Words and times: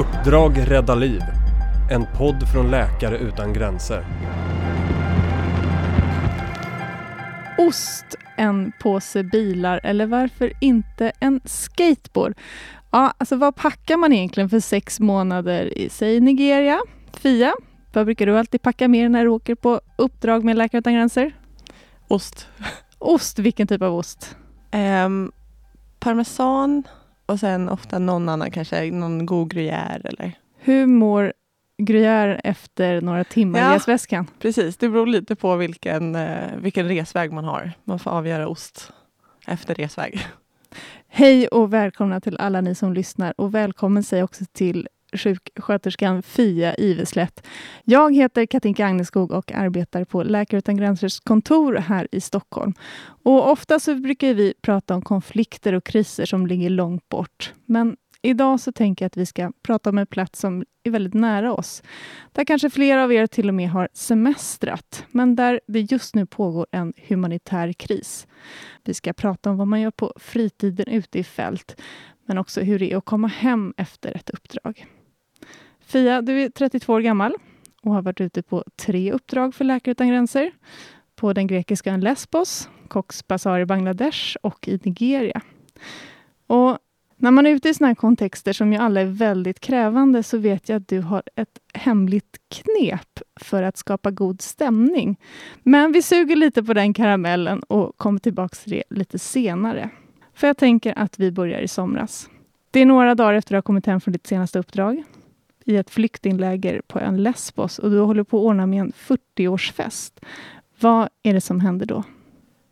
Uppdrag 0.00 0.70
rädda 0.70 0.94
liv. 0.94 1.20
En 1.90 2.06
podd 2.18 2.48
från 2.52 2.70
Läkare 2.70 3.18
utan 3.18 3.52
gränser. 3.52 4.04
Ost, 7.58 8.04
en 8.36 8.72
påse 8.80 9.22
bilar 9.22 9.80
eller 9.82 10.06
varför 10.06 10.52
inte 10.60 11.12
en 11.20 11.40
skateboard? 11.44 12.34
Ja, 12.90 13.14
alltså 13.18 13.36
vad 13.36 13.56
packar 13.56 13.96
man 13.96 14.12
egentligen 14.12 14.48
för 14.48 14.60
sex 14.60 15.00
månader 15.00 15.78
i, 15.78 15.88
säg 15.88 16.20
Nigeria? 16.20 16.80
Fia, 17.12 17.54
vad 17.92 18.04
brukar 18.04 18.26
du 18.26 18.38
alltid 18.38 18.62
packa 18.62 18.88
med 18.88 19.10
när 19.10 19.24
du 19.24 19.30
åker 19.30 19.54
på 19.54 19.80
uppdrag 19.96 20.44
med 20.44 20.56
Läkare 20.56 20.78
utan 20.78 20.94
gränser? 20.94 21.32
Ost. 22.08 22.48
Ost, 22.98 23.38
vilken 23.38 23.66
typ 23.66 23.82
av 23.82 23.94
ost? 23.94 24.36
Um, 24.72 25.32
parmesan 25.98 26.82
och 27.30 27.40
sen 27.40 27.68
ofta 27.68 27.98
någon 27.98 28.28
annan, 28.28 28.50
kanske 28.50 28.90
någon 28.90 29.26
god 29.26 29.52
gruyère 29.52 30.00
eller... 30.06 30.32
Hur 30.58 30.86
mår 30.86 31.32
gruyère 31.78 32.40
efter 32.44 33.00
några 33.00 33.24
timmar 33.24 33.58
Ja. 33.58 33.72
i 33.72 33.76
resväskan? 33.76 34.26
Precis, 34.38 34.76
det 34.76 34.88
beror 34.88 35.06
lite 35.06 35.36
på 35.36 35.56
vilken, 35.56 36.14
eh, 36.14 36.56
vilken 36.56 36.88
resväg 36.88 37.32
man 37.32 37.44
har. 37.44 37.72
Man 37.84 37.98
får 37.98 38.10
avgöra 38.10 38.48
ost 38.48 38.92
efter 39.46 39.74
resväg. 39.74 40.26
Hej 41.08 41.48
och 41.48 41.72
välkomna 41.72 42.20
till 42.20 42.36
alla 42.36 42.60
ni 42.60 42.74
som 42.74 42.92
lyssnar 42.92 43.34
och 43.40 43.54
välkommen 43.54 44.02
säger 44.02 44.24
också 44.24 44.44
till 44.52 44.88
sjuksköterskan 45.12 46.22
Fia 46.22 46.74
Iveslätt. 46.74 47.46
Jag 47.84 48.14
heter 48.14 48.46
Katinka 48.46 48.86
Agneskog 48.86 49.32
och 49.32 49.52
arbetar 49.52 50.04
på 50.04 50.22
Läkare 50.22 50.58
utan 50.58 50.76
gränsers 50.76 51.20
kontor 51.20 51.74
här 51.74 52.08
i 52.12 52.20
Stockholm. 52.20 52.74
Och 53.22 53.50
ofta 53.50 53.80
så 53.80 53.94
brukar 53.94 54.34
vi 54.34 54.54
prata 54.62 54.94
om 54.94 55.02
konflikter 55.02 55.72
och 55.72 55.84
kriser 55.84 56.24
som 56.26 56.46
ligger 56.46 56.70
långt 56.70 57.08
bort. 57.08 57.52
Men 57.66 57.96
idag 58.22 58.60
så 58.60 58.72
tänker 58.72 59.04
jag 59.04 59.06
att 59.06 59.16
vi 59.16 59.26
ska 59.26 59.52
prata 59.62 59.90
om 59.90 59.98
en 59.98 60.06
plats 60.06 60.40
som 60.40 60.64
är 60.82 60.90
väldigt 60.90 61.14
nära 61.14 61.52
oss. 61.52 61.82
Där 62.32 62.44
kanske 62.44 62.70
flera 62.70 63.04
av 63.04 63.12
er 63.12 63.26
till 63.26 63.48
och 63.48 63.54
med 63.54 63.70
har 63.70 63.88
semestrat, 63.92 65.04
men 65.10 65.36
där 65.36 65.60
det 65.66 65.80
just 65.80 66.14
nu 66.14 66.26
pågår 66.26 66.66
en 66.72 66.92
humanitär 67.08 67.72
kris. 67.72 68.26
Vi 68.84 68.94
ska 68.94 69.12
prata 69.12 69.50
om 69.50 69.56
vad 69.56 69.68
man 69.68 69.80
gör 69.80 69.90
på 69.90 70.12
fritiden 70.16 70.88
ute 70.88 71.18
i 71.18 71.24
fält, 71.24 71.80
men 72.26 72.38
också 72.38 72.60
hur 72.60 72.78
det 72.78 72.92
är 72.92 72.96
att 72.96 73.04
komma 73.04 73.28
hem 73.28 73.74
efter 73.76 74.16
ett 74.16 74.30
uppdrag. 74.30 74.86
Fia, 75.90 76.22
du 76.22 76.42
är 76.42 76.48
32 76.48 76.92
år 76.92 77.00
gammal 77.00 77.34
och 77.82 77.94
har 77.94 78.02
varit 78.02 78.20
ute 78.20 78.42
på 78.42 78.64
tre 78.76 79.12
uppdrag 79.12 79.54
för 79.54 79.64
Läkare 79.64 79.92
utan 79.92 80.08
gränser. 80.08 80.52
På 81.16 81.32
den 81.32 81.46
grekiska 81.46 81.92
ön 81.92 82.00
Lesbos, 82.00 82.68
Cox's 82.88 83.24
Bazar 83.28 83.60
i 83.60 83.66
Bangladesh 83.66 84.36
och 84.42 84.68
i 84.68 84.80
Nigeria. 84.82 85.40
Och 86.46 86.78
när 87.16 87.30
man 87.30 87.46
är 87.46 87.50
ute 87.50 87.68
i 87.68 87.74
sådana 87.74 87.88
här 87.88 87.94
kontexter 87.94 88.52
som 88.52 88.72
ju 88.72 88.78
alla 88.78 89.00
är 89.00 89.04
väldigt 89.04 89.60
krävande 89.60 90.22
så 90.22 90.38
vet 90.38 90.68
jag 90.68 90.76
att 90.76 90.88
du 90.88 91.00
har 91.00 91.22
ett 91.36 91.58
hemligt 91.74 92.38
knep 92.48 93.20
för 93.40 93.62
att 93.62 93.76
skapa 93.76 94.10
god 94.10 94.42
stämning. 94.42 95.20
Men 95.62 95.92
vi 95.92 96.02
suger 96.02 96.36
lite 96.36 96.62
på 96.62 96.74
den 96.74 96.94
karamellen 96.94 97.62
och 97.62 97.96
kommer 97.96 98.18
tillbaka 98.18 98.54
till 98.54 98.72
det 98.72 98.82
lite 98.90 99.18
senare. 99.18 99.90
För 100.34 100.46
jag 100.46 100.56
tänker 100.56 100.98
att 100.98 101.18
vi 101.18 101.32
börjar 101.32 101.60
i 101.60 101.68
somras. 101.68 102.28
Det 102.70 102.80
är 102.80 102.86
några 102.86 103.14
dagar 103.14 103.34
efter 103.34 103.48
att 103.48 103.48
du 103.48 103.56
har 103.56 103.62
kommit 103.62 103.86
hem 103.86 104.00
från 104.00 104.12
ditt 104.12 104.26
senaste 104.26 104.58
uppdrag 104.58 105.04
i 105.64 105.76
ett 105.76 105.90
flyktingläger 105.90 106.82
på 106.86 107.00
ön 107.00 107.22
Lesbos 107.22 107.78
och 107.78 107.90
du 107.90 108.00
håller 108.00 108.24
på 108.24 108.38
att 108.38 108.44
ordna 108.44 108.66
med 108.66 108.80
en 108.80 108.92
40-årsfest. 108.92 110.12
Vad 110.80 111.08
är 111.22 111.34
det 111.34 111.40
som 111.40 111.60
händer 111.60 111.86
då? 111.86 112.04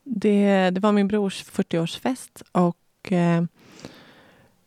Det, 0.04 0.70
det 0.70 0.80
var 0.80 0.92
min 0.92 1.08
brors 1.08 1.44
40-årsfest 1.44 2.42
och 2.52 3.12
eh, 3.12 3.44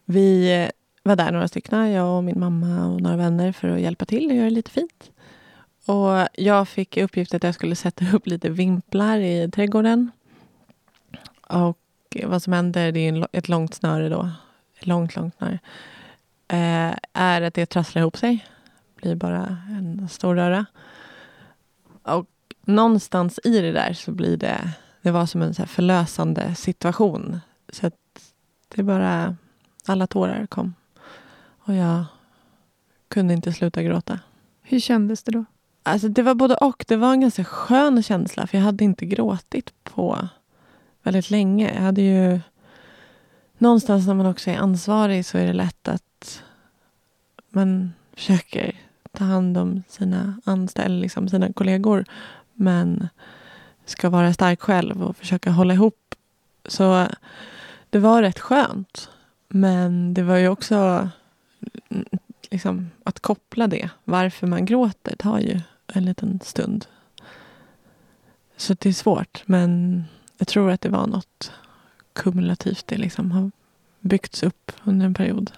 vi 0.06 0.70
var 1.04 1.16
där 1.16 1.32
några 1.32 1.48
stycken, 1.48 1.92
jag 1.92 2.18
och 2.18 2.24
min 2.24 2.40
mamma 2.40 2.88
och 2.88 3.02
några 3.02 3.18
vänner 3.18 3.52
för 3.52 3.68
att 3.68 3.82
hjälpa 3.82 4.06
till 4.06 4.30
och 4.30 4.36
göra 4.36 4.46
det 4.46 4.52
lite 4.56 4.72
fint. 4.72 5.12
Och 5.86 6.28
jag 6.34 6.68
fick 6.68 6.98
i 6.98 7.04
uppgift 7.04 7.34
att 7.34 7.44
jag 7.44 7.56
skulle 7.56 7.76
sätta 7.76 8.06
upp 8.14 8.28
lite 8.28 8.50
vimplar 8.50 9.18
i 9.18 9.52
trädgården. 9.52 10.12
Och 11.48 11.78
vad 12.26 12.44
som 12.44 12.54
händer, 12.54 12.92
det 12.92 13.00
är 13.00 13.28
ett 13.32 13.50
långt 13.50 13.74
snöre 13.74 14.10
då, 14.10 14.30
ett 14.80 14.88
långt, 14.88 15.16
långt 15.16 15.36
snöre, 15.38 15.60
eh, 16.52 16.96
är 17.14 17.42
att 17.42 17.54
det 17.54 17.66
trasslar 17.66 18.02
ihop 18.02 18.18
sig. 18.18 18.46
blir 18.96 19.16
bara 19.16 19.58
en 19.70 20.10
stor 20.10 20.36
röra. 20.36 20.66
Och 22.04 22.28
någonstans 22.62 23.40
i 23.44 23.62
det 23.62 23.72
där 23.72 23.94
så 23.94 24.12
blir 24.12 24.38
det, 24.38 24.74
det 25.02 25.12
var 25.12 25.26
som 25.26 25.42
en 25.42 25.54
så 25.54 25.66
förlösande 25.66 26.56
situation. 26.56 27.40
Så 27.74 27.88
att 27.88 27.94
det 28.76 28.84
bara, 28.84 29.36
alla 29.86 30.08
tårar 30.08 30.46
kom. 30.46 30.74
Och 31.64 31.74
jag 31.74 32.06
kunde 33.08 33.34
inte 33.34 33.54
sluta 33.54 33.84
gråta. 33.84 34.20
Hur 34.62 34.80
kändes 34.80 35.24
det 35.24 35.32
då? 35.32 35.46
Alltså 35.84 36.08
det 36.08 36.22
var 36.22 36.36
både 36.36 36.56
och. 36.56 36.86
Det 36.88 36.96
var 36.96 37.12
en 37.12 37.22
ganska 37.22 37.44
skön 37.44 38.04
känsla 38.04 38.48
för 38.48 38.58
jag 38.58 38.66
hade 38.66 38.84
inte 38.84 39.06
gråtit 39.06 39.74
på 39.84 40.28
väldigt 41.04 41.30
länge. 41.30 41.74
Jag 41.74 41.82
hade 41.82 42.02
ju... 42.02 42.40
Någonstans 43.58 44.08
när 44.08 44.14
man 44.14 44.26
också 44.26 44.50
är 44.50 44.58
ansvarig 44.58 45.26
så 45.26 45.38
är 45.38 45.46
det 45.46 45.54
lätt 45.54 45.88
att 45.88 46.04
man 47.52 47.94
försöker 48.14 48.76
ta 49.12 49.24
hand 49.24 49.58
om 49.58 49.84
sina 49.88 50.42
anställda, 50.44 51.02
liksom 51.02 51.30
sina 51.30 51.54
kollegor 51.54 52.06
men 52.54 53.10
ska 53.86 54.10
vara 54.10 54.34
stark 54.34 54.62
själv 54.62 55.04
och 55.04 55.18
försöka 55.18 55.52
hålla 55.52 55.74
ihop. 55.74 56.16
Så 56.66 57.08
det 57.90 58.00
var 58.00 58.22
rätt 58.22 58.40
skönt. 58.40 59.10
Men 59.48 60.14
det 60.14 60.24
var 60.24 60.38
ju 60.38 60.48
också 60.48 61.10
liksom, 62.50 62.90
att 63.04 63.20
koppla 63.20 63.68
det. 63.68 63.90
Varför 64.04 64.48
man 64.48 64.66
gråter 64.66 65.16
tar 65.16 65.40
ju 65.40 65.60
en 65.88 66.06
liten 66.06 66.40
stund. 66.44 66.86
Så 68.58 68.74
det 68.74 68.90
är 68.90 68.94
svårt. 68.94 69.44
Men 69.46 70.04
jag 70.38 70.48
tror 70.48 70.72
att 70.72 70.82
det 70.82 70.90
var 70.90 71.08
något 71.08 71.52
kumulativt. 72.14 72.88
Det 72.88 72.98
liksom 72.98 73.32
har 73.32 73.52
byggts 74.00 74.44
upp 74.44 74.72
under 74.84 75.06
en 75.06 75.14
period. 75.14 75.52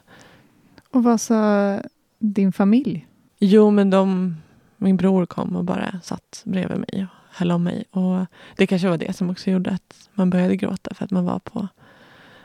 Och 0.94 1.04
vad 1.04 1.22
sa 1.22 1.80
din 2.20 2.52
familj? 2.52 3.08
Jo, 3.40 3.72
men 3.72 3.90
de, 3.90 4.36
min 4.78 4.98
bror 4.98 5.26
kom 5.26 5.56
och 5.56 5.64
bara 5.64 6.00
satt 6.04 6.42
bredvid 6.46 6.78
mig 6.78 7.04
och 7.04 7.36
höll 7.38 7.52
om 7.52 7.64
mig. 7.64 7.84
Och 7.92 8.26
det 8.58 8.68
kanske 8.68 8.90
var 8.90 8.98
det 8.98 9.14
som 9.14 9.30
också 9.30 9.50
gjorde 9.50 9.72
att 9.72 10.10
man 10.14 10.30
började 10.30 10.56
gråta. 10.56 10.94
För 10.94 11.06
att 11.06 11.12
man 11.12 11.26
var 11.26 11.40
på 11.40 11.68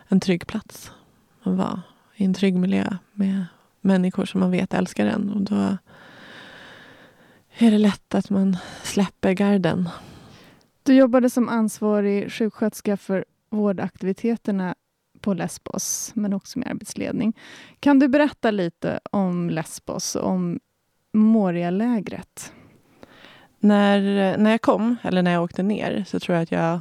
en 0.08 0.20
trygg 0.20 0.47
plats. 0.47 0.92
Man 1.42 1.56
var 1.56 1.81
i 2.14 2.25
en 2.25 2.34
trygg 2.34 2.54
miljö 2.54 2.97
med 3.12 3.44
människor 3.81 4.25
som 4.25 4.41
man 4.41 4.50
vet 4.50 4.75
älskar 4.75 5.06
en. 5.06 5.31
Och 5.31 5.42
då 5.42 5.76
är 7.58 7.70
det 7.70 7.78
lätt 7.78 8.14
att 8.14 8.31
man 8.31 8.56
släpper 8.82 9.32
garden. 9.32 9.88
Du 10.82 10.94
jobbade 10.94 11.31
som 11.31 11.48
ansvarig 11.48 12.32
sjuksköterska 12.32 12.97
för 12.97 13.25
vårdaktiviteterna 13.50 14.75
på 15.28 15.34
Lesbos, 15.34 16.11
men 16.15 16.33
också 16.33 16.59
med 16.59 16.69
arbetsledning. 16.69 17.37
Kan 17.81 17.99
du 17.99 18.09
berätta 18.09 18.50
lite 18.50 19.00
om 19.11 19.50
Lesbos, 19.50 20.16
om 20.16 20.61
Moria-lägret? 21.12 22.53
När, 23.59 24.00
när 24.38 24.50
jag 24.50 24.62
kom, 24.62 24.97
eller 25.03 25.22
när 25.22 25.31
jag 25.31 25.43
åkte 25.43 25.62
ner, 25.62 26.05
så 26.09 26.21
tror 26.21 26.37
jag 26.37 26.43
att 26.43 26.53
jag 26.53 26.81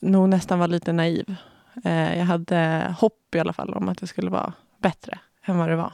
nog 0.00 0.28
nästan 0.28 0.58
var 0.58 0.68
lite 0.68 0.92
naiv. 0.92 1.36
Eh, 1.84 2.18
jag 2.18 2.24
hade 2.24 2.94
hopp 2.98 3.34
i 3.34 3.38
alla 3.38 3.52
fall 3.52 3.74
om 3.74 3.88
att 3.88 3.98
det 3.98 4.06
skulle 4.06 4.30
vara 4.30 4.52
bättre 4.78 5.18
än 5.44 5.58
vad 5.58 5.68
det 5.68 5.76
var. 5.76 5.92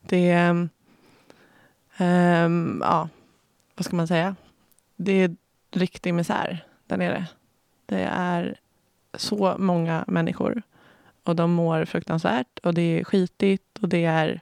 Det... 0.00 0.36
Um, 1.98 2.80
ja, 2.84 3.08
vad 3.74 3.84
ska 3.84 3.96
man 3.96 4.08
säga? 4.08 4.36
Det 4.96 5.12
är 5.12 5.36
riktig 5.70 6.14
misär 6.14 6.64
där 6.86 6.96
nere. 6.96 7.26
Det 7.86 8.02
är 8.12 8.58
så 9.16 9.56
många 9.58 10.04
människor 10.08 10.62
och 11.22 11.36
de 11.36 11.52
mår 11.52 11.84
fruktansvärt 11.84 12.58
och 12.58 12.74
det 12.74 12.82
är 12.82 13.04
skitigt 13.04 13.78
och 13.80 13.88
det 13.88 14.04
är... 14.04 14.40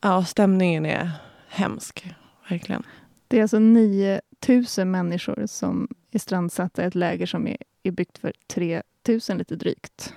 Ja, 0.00 0.24
stämningen 0.24 0.86
är 0.86 1.10
hemsk, 1.48 2.14
verkligen. 2.48 2.82
Det 3.28 3.38
är 3.38 3.42
alltså 3.42 3.58
9000 3.58 4.90
människor 4.90 5.46
som 5.46 5.88
är 6.10 6.18
strandsatta 6.18 6.82
i 6.82 6.86
ett 6.86 6.94
läger 6.94 7.26
som 7.26 7.46
är, 7.48 7.56
är 7.82 7.90
byggt 7.90 8.18
för 8.18 8.32
3000 8.46 9.38
lite 9.38 9.56
drygt. 9.56 10.14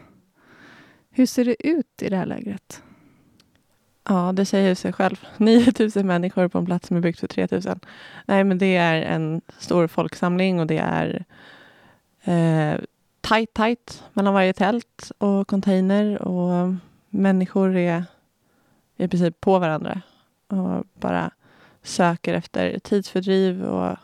Hur 1.10 1.26
ser 1.26 1.46
det 1.46 1.68
ut 1.68 2.02
i 2.02 2.10
det 2.10 2.18
här 2.18 2.26
lägret? 2.26 2.84
Ja, 4.04 4.32
det 4.36 4.46
säger 4.46 4.76
sig 4.76 4.94
själv. 4.94 5.28
9000 5.38 6.08
människor 6.08 6.48
på 6.48 6.58
en 6.58 6.66
plats 6.66 6.88
som 6.88 6.98
är 6.98 7.02
byggt 7.02 7.20
för 7.20 7.28
3000. 7.28 7.80
Nej, 8.26 8.44
men 8.44 8.58
det 8.58 8.76
är 8.76 9.02
en 9.02 9.42
stor 9.58 9.88
folksamling 9.88 10.60
och 10.60 10.68
det 10.68 10.78
är 10.78 11.26
eh, 12.24 12.80
tajt, 13.22 13.54
tajt 13.54 14.04
mellan 14.14 14.34
varje 14.34 14.54
tält 14.54 15.12
och 15.18 15.48
container 15.48 16.22
och 16.22 16.74
människor 17.10 17.76
är 17.76 18.04
i 18.98 19.08
princip 19.08 19.42
på 19.42 19.60
varandra 19.60 20.02
och 20.48 20.84
bara 20.94 21.32
söker 21.84 22.34
efter 22.34 22.80
tidsfördriv 22.80 23.64
och 23.64 23.98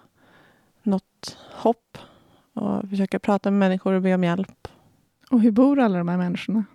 något 0.84 1.38
hopp 1.52 1.98
och 2.54 2.90
försöker 2.90 3.20
prata 3.20 3.52
med 3.52 3.60
människor 3.60 3.94
och 3.94 4.02
be 4.02 4.14
om 4.14 4.24
hjälp. 4.24 4.68
Och 5.32 5.42
hur 5.42 5.52
bor 5.52 5.80
alla 5.80 5.98
de 5.98 6.08
här 6.08 6.18
människorna? 6.18 6.66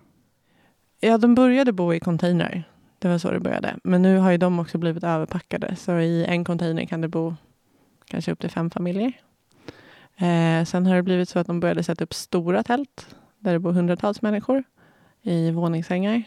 Ja, 0.99 1.17
de 1.17 1.35
började 1.35 1.71
bo 1.71 1.93
i 1.93 1.99
containrar. 1.99 2.63
Det 2.99 3.07
var 3.07 3.17
så 3.17 3.31
det 3.31 3.39
började. 3.39 3.75
Men 3.83 4.01
nu 4.01 4.17
har 4.17 4.31
ju 4.31 4.37
de 4.37 4.59
också 4.59 4.77
blivit 4.77 5.03
överpackade. 5.03 5.75
Så 5.75 5.99
i 5.99 6.25
en 6.25 6.45
container 6.45 6.85
kan 6.85 7.01
det 7.01 7.07
bo 7.07 7.35
kanske 8.05 8.31
upp 8.31 8.39
till 8.39 8.49
fem 8.49 8.69
familjer. 8.69 9.13
Eh, 10.17 10.65
sen 10.65 10.85
har 10.85 10.95
det 10.95 11.03
blivit 11.03 11.29
så 11.29 11.39
att 11.39 11.47
de 11.47 11.59
började 11.59 11.83
sätta 11.83 12.03
upp 12.03 12.13
stora 12.13 12.63
tält 12.63 13.15
där 13.39 13.53
det 13.53 13.59
bor 13.59 13.71
hundratals 13.71 14.21
människor 14.21 14.63
i 15.21 15.51
våningssängar. 15.51 16.23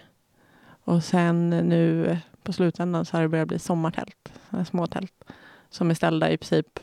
Och 0.84 1.04
sen 1.04 1.50
nu 1.50 2.18
på 2.42 2.52
slutändan 2.52 3.04
så 3.04 3.16
har 3.16 3.22
det 3.22 3.28
börjat 3.28 3.48
bli 3.48 3.58
sommartält, 3.58 4.32
små 4.68 4.86
tält 4.86 5.24
som 5.70 5.90
är 5.90 5.94
ställda 5.94 6.30
i 6.30 6.36
princip 6.36 6.80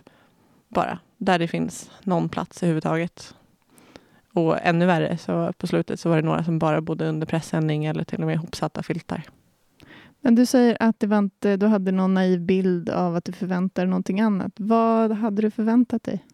bara 0.68 1.00
där 1.18 1.40
det 1.40 1.48
finns 1.48 1.92
någon 2.04 2.30
plats 2.30 2.64
överhuvudtaget. 2.64 3.36
Och 4.34 4.58
ännu 4.62 4.86
värre, 4.86 5.18
så 5.18 5.54
på 5.58 5.68
slutet 5.68 6.00
så 6.00 6.10
var 6.10 6.16
det 6.16 6.22
några 6.22 6.44
som 6.44 6.60
bara 6.60 6.82
bodde 6.82 7.10
under 7.10 7.28
presenning 7.28 7.86
eller 7.86 8.04
till 8.04 8.22
och 8.22 8.28
med 8.28 8.36
ihopsatta 8.36 8.84
filtar. 8.84 9.24
Men 10.22 10.36
du 10.36 10.46
säger 10.46 10.78
att 10.80 11.00
det 11.00 11.08
var 11.08 11.18
inte, 11.18 11.58
du 11.58 11.66
hade 11.68 11.92
någon 11.92 12.14
naiv 12.14 12.42
bild 12.42 12.90
av 12.90 13.16
att 13.16 13.26
du 13.26 13.32
förväntade 13.32 13.86
dig 13.86 13.90
någonting 13.90 14.22
annat. 14.22 14.52
Vad 14.56 15.12
hade 15.12 15.42
du 15.42 15.52
förväntat 15.52 16.04
dig? 16.04 16.26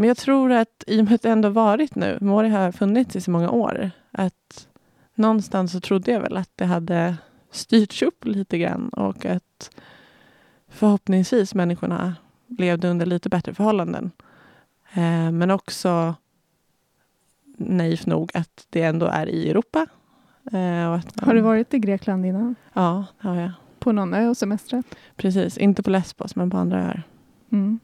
Men 0.00 0.08
jag 0.08 0.16
tror 0.16 0.52
att 0.52 0.84
i 0.86 1.00
och 1.00 1.04
med 1.04 1.14
att 1.14 1.22
det 1.22 1.30
ändå 1.30 1.48
varit 1.48 1.94
nu, 1.94 2.18
Mori 2.20 2.48
har 2.48 2.72
funnits 2.72 3.16
i 3.16 3.20
så 3.20 3.30
många 3.30 3.50
år, 3.50 3.90
att 4.10 4.68
någonstans 5.14 5.72
så 5.72 5.80
trodde 5.80 6.12
jag 6.12 6.20
väl 6.20 6.36
att 6.36 6.50
det 6.54 6.64
hade 6.64 7.16
styrts 7.50 8.02
upp 8.02 8.24
lite 8.24 8.58
grann 8.58 8.88
och 8.88 9.26
att 9.26 9.70
förhoppningsvis 10.68 11.54
människorna 11.54 12.16
levde 12.58 12.88
under 12.88 13.06
lite 13.06 13.28
bättre 13.28 13.54
förhållanden. 13.54 14.10
Eh, 14.92 15.30
men 15.30 15.50
också 15.50 16.14
naivt 17.56 18.06
nog 18.06 18.30
att 18.34 18.66
det 18.70 18.82
ändå 18.82 19.06
är 19.06 19.26
i 19.28 19.50
Europa. 19.50 19.86
Eh, 20.52 20.58
man, 20.90 21.02
har 21.20 21.34
du 21.34 21.40
varit 21.40 21.74
i 21.74 21.78
Grekland 21.78 22.26
innan? 22.26 22.54
Ja, 22.72 23.04
det 23.20 23.28
har 23.28 23.36
jag. 23.36 23.52
På 23.78 23.92
någon 23.92 24.14
ö 24.14 24.28
och 24.28 24.36
semestrat? 24.36 24.86
Precis, 25.16 25.58
inte 25.58 25.82
på 25.82 25.90
Lesbos 25.90 26.36
men 26.36 26.50
på 26.50 26.56
andra 26.56 26.84
öar. 26.84 27.02
Mm. 27.50 27.78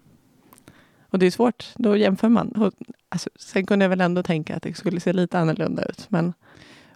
Och 1.15 1.21
det 1.21 1.27
är 1.27 1.31
svårt, 1.31 1.73
då 1.77 1.97
jämför 1.97 2.29
man. 2.29 2.73
Alltså, 3.09 3.31
sen 3.37 3.67
kunde 3.67 3.85
jag 3.85 3.91
väl 3.91 4.01
ändå 4.01 4.23
tänka 4.23 4.57
att 4.57 4.63
det 4.63 4.75
skulle 4.75 5.01
se 5.01 5.13
lite 5.13 5.39
annorlunda 5.39 5.85
ut. 5.85 6.07
Men... 6.09 6.33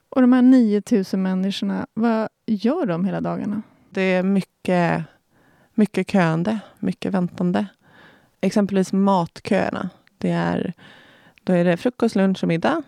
Och 0.09 0.21
de 0.21 0.33
här 0.33 0.43
9000 0.43 1.23
människorna, 1.23 1.87
vad 1.95 2.29
gör 2.47 2.87
de 2.87 3.05
hela 3.05 3.21
dagarna? 3.21 3.63
Det 3.91 4.03
är 4.03 4.23
mycket, 4.23 5.05
mycket 5.75 6.11
köande, 6.11 6.59
mycket 6.79 7.15
väntande. 7.15 7.67
Exempelvis 8.41 8.93
matköerna. 8.93 9.91
Det 10.19 10.31
är, 10.31 10.73
då 11.45 11.53
är 11.53 11.65
det 11.65 11.77
frukost, 11.77 12.17
lunch 12.17 12.43
och 12.43 12.49
middag. 12.49 12.83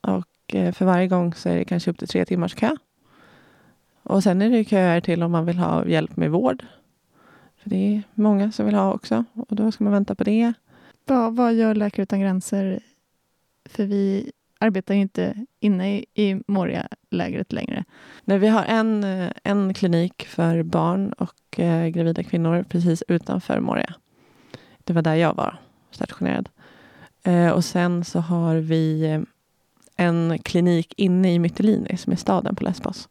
Och 0.00 0.54
eh, 0.54 0.72
för 0.72 0.84
varje 0.84 1.08
gång 1.08 1.34
så 1.34 1.48
är 1.48 1.56
det 1.56 1.64
kanske 1.64 1.90
upp 1.90 1.98
till 1.98 2.08
tre 2.08 2.24
timmars 2.24 2.54
kö. 2.54 2.76
Och 4.02 4.22
sen 4.22 4.42
är 4.42 4.50
det 4.50 4.64
köer 4.64 5.00
till 5.00 5.22
om 5.22 5.32
man 5.32 5.46
vill 5.46 5.58
ha 5.58 5.86
hjälp 5.86 6.16
med 6.16 6.30
vård. 6.30 6.64
För 7.62 7.70
det 7.70 7.96
är 7.96 8.02
många 8.14 8.52
som 8.52 8.66
vill 8.66 8.74
ha 8.74 8.92
också. 8.92 9.24
Och 9.32 9.56
då 9.56 9.72
ska 9.72 9.84
man 9.84 9.92
vänta 9.92 10.14
på 10.14 10.24
det. 10.24 10.52
Vad, 11.08 11.36
vad 11.36 11.54
gör 11.54 11.74
Läkare 11.74 12.02
utan 12.02 12.20
gränser? 12.20 12.80
För 13.64 13.84
vi 13.84 14.32
arbetar 14.58 14.94
ju 14.94 15.00
inte 15.00 15.46
inne 15.60 15.96
i, 15.96 16.06
i 16.14 16.42
Moria-lägret 16.46 17.52
längre. 17.52 17.84
Nej, 18.24 18.38
vi 18.38 18.48
har 18.48 18.64
en, 18.64 19.04
en 19.44 19.74
klinik 19.74 20.26
för 20.26 20.62
barn 20.62 21.12
och 21.12 21.60
eh, 21.60 21.88
gravida 21.88 22.22
kvinnor 22.22 22.64
precis 22.68 23.02
utanför 23.08 23.60
Moria. 23.60 23.94
Det 24.84 24.92
var 24.92 25.02
där 25.02 25.14
jag 25.14 25.34
var 25.34 25.60
stationerad. 25.90 26.48
Eh, 27.22 27.50
och 27.50 27.64
sen 27.64 28.04
så 28.04 28.20
har 28.20 28.56
vi 28.56 29.04
eh, 29.04 29.20
en 29.96 30.38
klinik 30.38 30.94
inne 30.96 31.34
i 31.34 31.38
Mytilini 31.38 31.96
som 31.96 32.12
är 32.12 32.16
staden 32.16 32.56
på 32.56 32.64
Lesbos. 32.64 33.08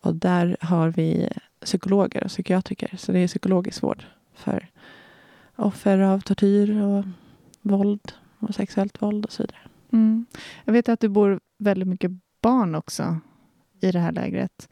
Och 0.00 0.14
där 0.14 0.56
har 0.60 0.88
vi 0.88 1.28
psykologer 1.64 2.24
och 2.24 2.30
psykiatriker. 2.30 2.94
Så 2.96 3.12
det 3.12 3.18
är 3.18 3.28
psykologisk 3.28 3.82
vård 3.82 4.04
för 4.34 4.68
offer 5.60 5.98
av 5.98 6.20
tortyr 6.20 6.82
och 6.82 7.04
våld 7.62 8.12
och 8.38 8.54
sexuellt 8.54 9.02
våld 9.02 9.24
och 9.24 9.32
så 9.32 9.42
vidare. 9.42 9.60
Mm. 9.92 10.26
Jag 10.64 10.72
vet 10.72 10.88
att 10.88 11.00
du 11.00 11.08
bor 11.08 11.40
väldigt 11.58 11.88
mycket 11.88 12.10
barn 12.42 12.74
också 12.74 13.20
i 13.80 13.92
det 13.92 13.98
här 13.98 14.12
lägret. 14.12 14.68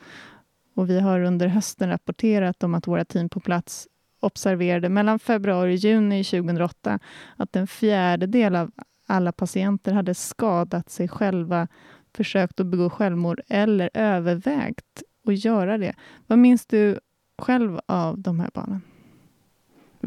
Och 0.74 0.90
vi 0.90 1.00
har 1.00 1.20
under 1.20 1.46
hösten 1.46 1.88
rapporterat 1.88 2.62
om 2.62 2.74
att 2.74 2.86
våra 2.86 3.04
team 3.04 3.28
på 3.28 3.40
plats 3.40 3.88
observerade 4.20 4.88
mellan 4.88 5.18
februari 5.18 5.74
och 5.74 5.76
juni 5.76 6.24
2008 6.24 6.98
att 7.36 7.56
en 7.56 7.66
fjärdedel 7.66 8.56
av 8.56 8.70
alla 9.06 9.32
patienter 9.32 9.92
hade 9.92 10.14
skadat 10.14 10.90
sig 10.90 11.08
själva, 11.08 11.68
försökt 12.14 12.60
att 12.60 12.66
begå 12.66 12.90
självmord 12.90 13.40
eller 13.48 13.90
övervägt 13.94 15.02
att 15.26 15.44
göra 15.44 15.78
det. 15.78 15.94
Vad 16.26 16.38
minns 16.38 16.66
du 16.66 16.98
själv 17.38 17.80
av 17.86 18.18
de 18.18 18.40
här 18.40 18.50
barnen? 18.54 18.80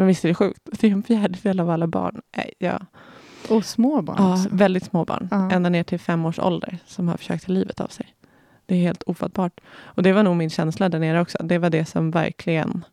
Men 0.02 0.08
visst 0.08 0.26
är 0.26 0.30
det 0.30 0.36
sjukt? 0.36 0.60
Det 0.72 0.88
är 0.88 0.92
en 0.92 1.04
fjärdedel 1.04 1.60
av 1.60 1.70
alla 1.70 1.88
barn. 1.88 2.22
Ja. 2.58 2.80
Och 3.50 3.66
små 3.66 4.02
barn 4.02 4.16
Ja, 4.20 4.34
också. 4.34 4.50
väldigt 4.52 4.84
små 4.86 5.06
barn. 5.06 5.28
Ja. 5.32 5.52
Ända 5.52 5.70
ner 5.70 5.84
till 5.84 6.00
fem 6.00 6.26
års 6.26 6.40
ålder 6.40 6.78
som 6.86 7.08
har 7.08 7.18
försökt 7.18 7.46
ta 7.46 7.52
livet 7.52 7.82
av 7.82 7.88
sig. 7.88 8.16
Det 8.66 8.76
är 8.76 8.80
helt 8.80 9.04
ofattbart. 9.04 9.62
Och 9.74 10.04
det 10.04 10.14
var 10.14 10.24
nog 10.24 10.36
min 10.36 10.50
känsla 10.50 10.90
där 10.90 11.00
nere 11.00 11.22
också. 11.22 11.38
Det 11.44 11.58
var 11.58 11.70
det 11.70 11.86
som 11.86 12.12
verkligen 12.12 12.86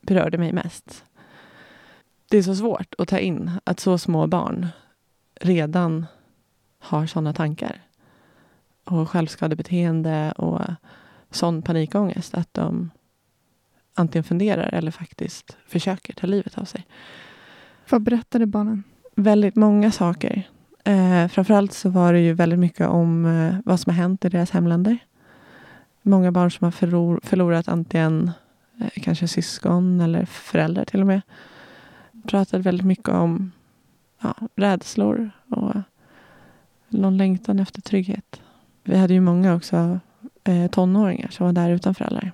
berörde 0.00 0.38
mig 0.38 0.52
mest. 0.52 1.04
Det 2.28 2.36
är 2.38 2.42
så 2.42 2.54
svårt 2.54 2.94
att 2.98 3.08
ta 3.08 3.18
in 3.18 3.50
att 3.64 3.80
så 3.80 3.98
små 3.98 4.26
barn 4.26 4.66
redan 5.40 6.06
har 6.78 7.06
sådana 7.06 7.32
tankar. 7.32 7.80
Och 8.84 9.10
självskadebeteende 9.10 10.32
och 10.36 10.60
sån 11.30 11.62
panikångest 11.62 12.34
att 12.34 12.54
de 12.54 12.90
antingen 13.94 14.24
funderar 14.24 14.68
eller 14.72 14.90
faktiskt 14.90 15.56
försöker 15.66 16.12
ta 16.12 16.26
livet 16.26 16.58
av 16.58 16.64
sig. 16.64 16.86
Vad 17.88 18.02
berättade 18.02 18.46
barnen? 18.46 18.84
Väldigt 19.16 19.56
många 19.56 19.90
saker. 19.90 20.48
Eh, 20.84 21.28
framförallt 21.28 21.72
så 21.72 21.88
var 21.88 22.12
det 22.12 22.20
ju 22.20 22.32
väldigt 22.32 22.58
mycket 22.58 22.88
om 22.88 23.24
eh, 23.26 23.56
vad 23.64 23.80
som 23.80 23.90
har 23.90 24.02
hänt 24.02 24.24
i 24.24 24.28
deras 24.28 24.50
hemländer. 24.50 24.98
Många 26.02 26.32
barn 26.32 26.50
som 26.50 26.64
har 26.64 26.70
förlor 26.70 27.20
förlorat 27.22 27.68
antingen 27.68 28.30
eh, 28.80 29.02
kanske 29.02 29.28
syskon 29.28 30.00
eller 30.00 30.24
föräldrar 30.24 30.84
till 30.84 31.00
och 31.00 31.06
med. 31.06 31.20
Pratade 32.26 32.62
väldigt 32.62 32.86
mycket 32.86 33.08
om 33.08 33.52
ja, 34.22 34.34
rädslor 34.56 35.30
och 35.48 35.74
någon 36.88 37.16
längtan 37.16 37.58
efter 37.58 37.80
trygghet. 37.80 38.40
Vi 38.84 38.98
hade 38.98 39.14
ju 39.14 39.20
många 39.20 39.54
också 39.54 40.00
eh, 40.44 40.70
tonåringar 40.70 41.28
som 41.28 41.46
var 41.46 41.52
där 41.52 41.70
utan 41.70 41.94
föräldrar. 41.94 42.32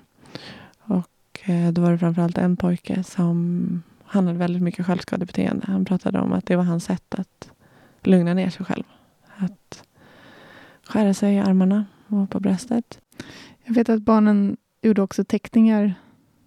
Eh, 1.48 1.72
då 1.72 1.82
var 1.82 1.90
det 1.90 1.98
framförallt 1.98 2.38
en 2.38 2.56
pojke 2.56 3.04
som 3.04 3.82
han 4.04 4.26
hade 4.26 4.38
väldigt 4.38 4.62
mycket 4.62 4.86
självskadebeteende. 4.86 5.66
Han 5.66 5.84
pratade 5.84 6.20
om 6.20 6.32
att 6.32 6.46
det 6.46 6.56
var 6.56 6.64
hans 6.64 6.84
sätt 6.84 7.14
att 7.14 7.50
lugna 8.02 8.34
ner 8.34 8.50
sig 8.50 8.66
själv. 8.66 8.84
Att 9.36 9.84
skära 10.84 11.14
sig 11.14 11.34
i 11.34 11.38
armarna 11.38 11.84
och 12.06 12.30
på 12.30 12.40
bröstet. 12.40 13.00
Jag 13.64 13.74
vet 13.74 13.88
att 13.88 14.02
barnen 14.02 14.56
gjorde 14.82 15.02
också 15.02 15.24
teckningar. 15.24 15.94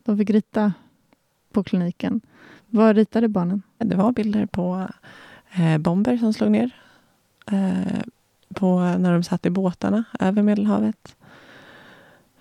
De 0.04 0.18
fick 0.18 0.30
rita 0.30 0.74
på 1.52 1.64
kliniken. 1.64 2.22
Vad 2.68 2.96
ritade 2.96 3.28
barnen? 3.28 3.62
Det 3.78 3.96
var 3.96 4.12
bilder 4.12 4.46
på 4.46 4.88
eh, 5.54 5.78
bomber 5.78 6.18
som 6.18 6.34
slog 6.34 6.52
ner. 6.52 6.72
Eh, 7.52 8.02
på 8.54 8.80
när 8.80 9.14
de 9.14 9.24
satt 9.24 9.46
i 9.46 9.50
båtarna 9.50 10.04
över 10.20 10.42
Medelhavet. 10.42 11.16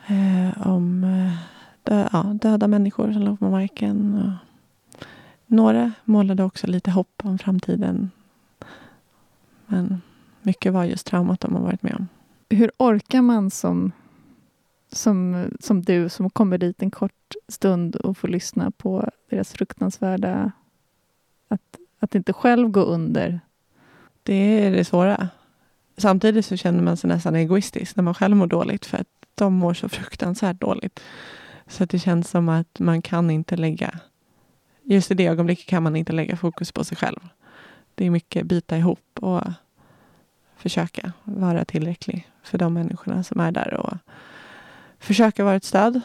Eh, 0.06 0.66
om 0.66 1.04
eh, 1.04 1.59
dö, 1.90 2.08
ja, 2.12 2.22
döda 2.22 2.68
människor 2.68 3.12
som 3.12 3.22
låg 3.22 3.38
på 3.38 3.50
marken. 3.50 4.14
Och 4.14 5.06
några 5.46 5.92
målade 6.04 6.44
också 6.44 6.66
lite 6.66 6.90
hopp 6.90 7.22
om 7.24 7.38
framtiden. 7.38 8.10
Men 9.66 10.02
mycket 10.42 10.72
var 10.72 10.84
just 10.84 11.06
traumat 11.06 11.40
de 11.40 11.54
har 11.54 11.62
varit 11.62 11.82
med 11.82 11.94
om. 11.94 12.08
Hur 12.50 12.70
orkar 12.76 13.22
man 13.22 13.50
som, 13.50 13.92
som, 14.92 15.44
som 15.60 15.82
du 15.82 16.08
som 16.08 16.30
kommer 16.30 16.58
dit 16.58 16.82
en 16.82 16.90
kort 16.90 17.34
stund 17.48 17.96
och 17.96 18.16
får 18.16 18.28
lyssna 18.28 18.70
på 18.70 19.10
deras 19.30 19.52
fruktansvärda... 19.52 20.52
Att, 21.48 21.76
att 21.98 22.14
inte 22.14 22.32
själv 22.32 22.68
gå 22.68 22.80
under? 22.80 23.40
Det 24.22 24.66
är 24.66 24.70
det 24.70 24.84
svåra. 24.84 25.28
Samtidigt 25.96 26.46
så 26.46 26.56
känner 26.56 26.82
man 26.82 26.96
sig 26.96 27.08
nästan 27.08 27.36
egoistisk 27.36 27.96
när 27.96 28.02
man 28.02 28.14
själv 28.14 28.36
mår 28.36 28.46
dåligt 28.46 28.86
för 28.86 28.98
att 28.98 29.08
de 29.34 29.54
mår 29.54 29.74
så 29.74 29.88
fruktansvärt 29.88 30.60
dåligt. 30.60 31.00
Så 31.70 31.84
det 31.84 31.98
känns 31.98 32.30
som 32.30 32.48
att 32.48 32.78
man 32.78 33.02
kan 33.02 33.30
inte 33.30 33.56
lägga... 33.56 34.00
Just 34.82 35.10
i 35.10 35.14
det 35.14 35.26
ögonblicket 35.26 35.66
kan 35.66 35.82
man 35.82 35.96
inte 35.96 36.12
lägga 36.12 36.36
fokus 36.36 36.72
på 36.72 36.84
sig 36.84 36.96
själv. 36.96 37.28
Det 37.94 38.06
är 38.06 38.10
mycket 38.10 38.46
bita 38.46 38.76
ihop 38.76 39.18
och 39.20 39.42
försöka 40.56 41.12
vara 41.24 41.64
tillräcklig 41.64 42.28
för 42.42 42.58
de 42.58 42.74
människorna 42.74 43.22
som 43.22 43.40
är 43.40 43.52
där 43.52 43.74
och 43.74 43.94
försöka 44.98 45.44
vara 45.44 45.56
ett 45.56 45.64
stöd 45.64 46.00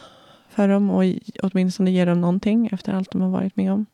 för 0.50 0.68
dem 0.68 0.90
och 0.90 1.04
åtminstone 1.44 1.92
ge 1.92 2.06
dem 2.06 2.22
någonting 2.22 2.70
efter 2.72 2.94
allt 2.94 3.12
de 3.12 3.22
har 3.22 3.30
varit 3.30 3.56
med 3.56 3.72
om. 3.72 3.86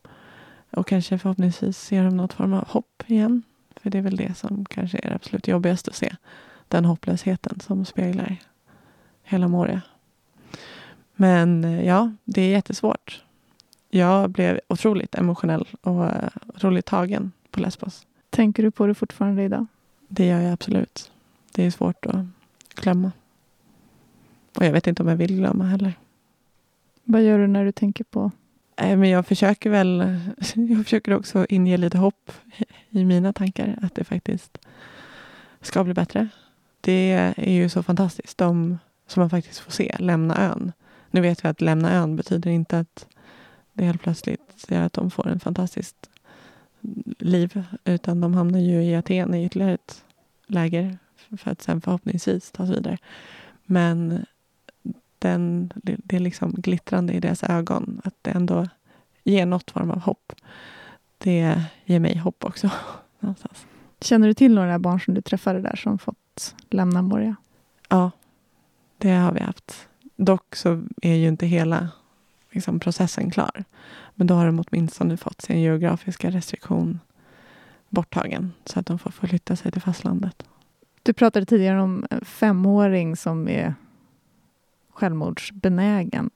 Och 0.70 0.86
kanske 0.86 1.18
förhoppningsvis 1.18 1.92
ge 1.92 2.02
dem 2.02 2.16
något 2.16 2.32
form 2.32 2.52
av 2.52 2.68
hopp 2.68 3.02
igen. 3.06 3.42
För 3.76 3.90
det 3.90 3.98
är 3.98 4.02
väl 4.02 4.16
det 4.16 4.34
som 4.36 4.64
kanske 4.64 4.98
är 4.98 5.08
det 5.08 5.14
absolut 5.14 5.48
jobbigaste 5.48 5.90
att 5.90 5.96
se. 5.96 6.16
Den 6.68 6.84
hopplösheten 6.84 7.60
som 7.60 7.84
speglar 7.84 8.36
hela 9.22 9.48
Moria. 9.48 9.82
Men 11.22 11.64
eh, 11.64 11.86
ja, 11.86 12.12
det 12.24 12.42
är 12.42 12.50
jättesvårt. 12.50 13.22
Jag 13.90 14.30
blev 14.30 14.60
otroligt 14.68 15.14
emotionell 15.14 15.68
och 15.80 16.00
uh, 16.00 16.28
otroligt 16.46 16.86
tagen 16.86 17.32
på 17.50 17.60
Lesbos. 17.60 18.06
Tänker 18.30 18.62
du 18.62 18.70
på 18.70 18.86
det 18.86 18.94
fortfarande 18.94 19.42
idag? 19.42 19.66
Det 20.08 20.26
gör 20.26 20.40
jag 20.40 20.52
absolut. 20.52 21.12
Det 21.52 21.66
är 21.66 21.70
svårt 21.70 22.06
att 22.06 22.24
glömma. 22.74 23.12
Och 24.56 24.64
jag 24.64 24.72
vet 24.72 24.86
inte 24.86 25.02
om 25.02 25.08
jag 25.08 25.16
vill 25.16 25.36
glömma 25.36 25.64
heller. 25.64 25.94
Vad 27.04 27.22
gör 27.22 27.38
du 27.38 27.46
när 27.46 27.64
du 27.64 27.72
tänker 27.72 28.04
på? 28.04 28.30
Eh, 28.76 28.96
men 28.96 29.10
jag 29.10 29.26
försöker 29.26 29.70
väl, 29.70 30.20
jag 30.54 30.84
försöker 30.84 31.14
också 31.14 31.46
inge 31.48 31.76
lite 31.76 31.98
hopp 31.98 32.32
i 32.90 33.04
mina 33.04 33.32
tankar 33.32 33.78
att 33.82 33.94
det 33.94 34.04
faktiskt 34.04 34.58
ska 35.60 35.84
bli 35.84 35.94
bättre. 35.94 36.28
Det 36.80 37.32
är 37.36 37.52
ju 37.52 37.68
så 37.68 37.82
fantastiskt, 37.82 38.38
de 38.38 38.78
som 39.06 39.20
man 39.20 39.30
faktiskt 39.30 39.58
får 39.58 39.72
se 39.72 39.96
lämna 39.98 40.36
ön. 40.38 40.72
Nu 41.12 41.20
vet 41.20 41.44
vi 41.44 41.48
att 41.48 41.60
lämna 41.60 41.92
ön 41.92 42.16
betyder 42.16 42.50
inte 42.50 42.78
att 42.78 43.06
det 43.72 43.84
helt 43.84 44.02
plötsligt 44.02 44.66
är 44.68 44.82
att 44.82 44.92
de 44.92 45.10
får 45.10 45.28
en 45.28 45.40
fantastiskt 45.40 46.10
liv, 47.18 47.64
utan 47.84 48.20
de 48.20 48.34
hamnar 48.34 48.58
ju 48.58 48.82
i 48.82 48.96
Aten 48.96 49.34
i 49.34 49.44
ytterligare 49.44 49.74
ett 49.74 50.04
läger 50.46 50.98
för 51.36 51.50
att 51.50 51.62
sen 51.62 51.80
förhoppningsvis 51.80 52.50
tas 52.50 52.70
vidare. 52.70 52.98
Men 53.64 54.26
den, 55.18 55.72
det 55.76 56.16
är 56.16 56.20
liksom 56.20 56.52
glittrande 56.52 57.12
i 57.12 57.20
deras 57.20 57.42
ögon, 57.42 58.00
att 58.04 58.14
det 58.22 58.30
ändå 58.30 58.68
ger 59.24 59.46
något 59.46 59.70
form 59.70 59.90
av 59.90 60.00
hopp. 60.00 60.32
Det 61.18 61.62
ger 61.84 62.00
mig 62.00 62.18
hopp 62.18 62.44
också. 62.44 62.70
Någonstans. 63.20 63.66
Känner 64.00 64.28
du 64.28 64.34
till 64.34 64.54
några 64.54 64.78
barn 64.78 65.00
som 65.00 65.14
du 65.14 65.22
träffade 65.22 65.60
där 65.60 65.76
som 65.76 65.98
fått 65.98 66.54
lämna 66.70 67.02
Moria? 67.02 67.36
Ja, 67.88 68.10
det 68.98 69.10
har 69.10 69.32
vi 69.32 69.40
haft. 69.40 69.88
Dock 70.24 70.56
så 70.56 70.82
är 71.02 71.14
ju 71.14 71.28
inte 71.28 71.46
hela 71.46 71.88
liksom, 72.50 72.80
processen 72.80 73.30
klar. 73.30 73.64
Men 74.14 74.26
då 74.26 74.34
har 74.34 74.46
de 74.46 74.64
åtminstone 74.68 75.16
fått 75.16 75.40
sin 75.40 75.60
geografiska 75.60 76.30
restriktion 76.30 76.98
borttagen 77.88 78.52
så 78.64 78.80
att 78.80 78.86
de 78.86 78.98
får 78.98 79.10
förflytta 79.10 79.56
sig 79.56 79.72
till 79.72 79.82
fastlandet. 79.82 80.42
Du 81.02 81.12
pratade 81.12 81.46
tidigare 81.46 81.80
om 81.80 82.06
en 82.10 82.24
femåring 82.24 83.16
som 83.16 83.48
är 83.48 83.74
självmordsbenägen. 84.92 86.30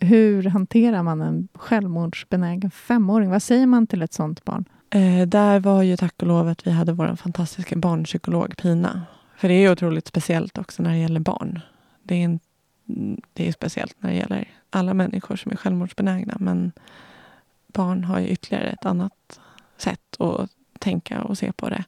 Hur 0.00 0.42
hanterar 0.44 1.02
man 1.02 1.20
en 1.20 1.48
självmordsbenägen 1.54 2.70
femåring? 2.70 3.30
Vad 3.30 3.42
säger 3.42 3.66
man 3.66 3.86
till 3.86 4.02
ett 4.02 4.12
sånt 4.12 4.44
barn? 4.44 4.64
Eh, 4.90 5.26
där 5.26 5.60
var 5.60 5.82
ju 5.82 5.96
tack 5.96 6.14
och 6.16 6.26
lov 6.26 6.48
att 6.48 6.66
vi 6.66 6.70
hade 6.70 6.92
vår 6.92 7.16
fantastiska 7.16 7.76
barnpsykolog 7.76 8.56
Pina. 8.56 9.02
För 9.36 9.48
det 9.48 9.54
är 9.54 9.72
otroligt 9.72 10.06
speciellt 10.06 10.58
också 10.58 10.82
när 10.82 10.90
det 10.90 10.98
gäller 10.98 11.20
barn. 11.20 11.60
Det 12.02 12.14
är, 12.14 12.24
en, 12.24 12.40
det 13.32 13.48
är 13.48 13.52
speciellt 13.52 13.96
när 13.98 14.10
det 14.10 14.16
gäller 14.16 14.48
alla 14.70 14.94
människor 14.94 15.36
som 15.36 15.52
är 15.52 15.56
självmordsbenägna. 15.56 16.36
Men 16.40 16.72
barn 17.66 18.04
har 18.04 18.20
ju 18.20 18.28
ytterligare 18.28 18.68
ett 18.68 18.86
annat 18.86 19.40
sätt 19.76 20.20
att 20.20 20.50
tänka 20.78 21.22
och 21.22 21.38
se 21.38 21.52
på 21.52 21.68
det. 21.68 21.84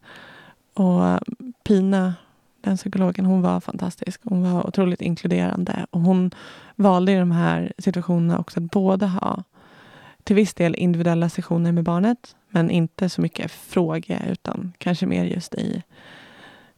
Och 0.75 1.21
Pina, 1.65 2.15
den 2.61 2.77
psykologen, 2.77 3.27
hon 3.27 3.43
var 3.43 3.61
fantastisk. 3.61 4.21
Hon 4.25 4.53
var 4.53 4.67
otroligt 4.67 5.01
inkluderande. 5.01 5.87
Och 5.91 6.01
hon 6.01 6.31
valde 6.77 7.13
i 7.13 7.17
de 7.17 7.31
här 7.31 7.73
situationerna 7.79 8.39
också 8.39 8.61
att 8.61 8.71
både 8.71 9.07
ha 9.07 9.45
till 10.25 10.37
viss 10.37 10.55
del 10.55 10.75
individuella 10.75 11.29
sessioner 11.29 11.73
med 11.73 11.85
barnet 11.85 12.37
men 12.49 12.71
inte 12.71 13.09
så 13.09 13.21
mycket 13.21 13.51
fråga 13.51 14.27
utan 14.29 14.73
kanske 14.79 15.07
mer 15.07 15.25
just 15.25 15.55
i 15.55 15.83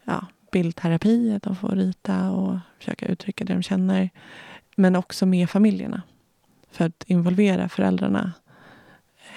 ja, 0.05 0.27
bildterapi, 0.53 1.35
att 1.35 1.43
de 1.43 1.57
får 1.57 1.69
rita 1.69 2.31
och 2.31 2.59
försöka 2.79 3.07
uttrycka 3.07 3.45
det 3.45 3.53
de 3.55 3.63
känner. 3.63 4.11
Men 4.77 4.97
också 4.97 5.27
med 5.27 5.51
familjerna. 5.51 6.03
För 6.71 6.85
att 6.85 7.05
involvera 7.07 7.69
föräldrarna 7.69 8.33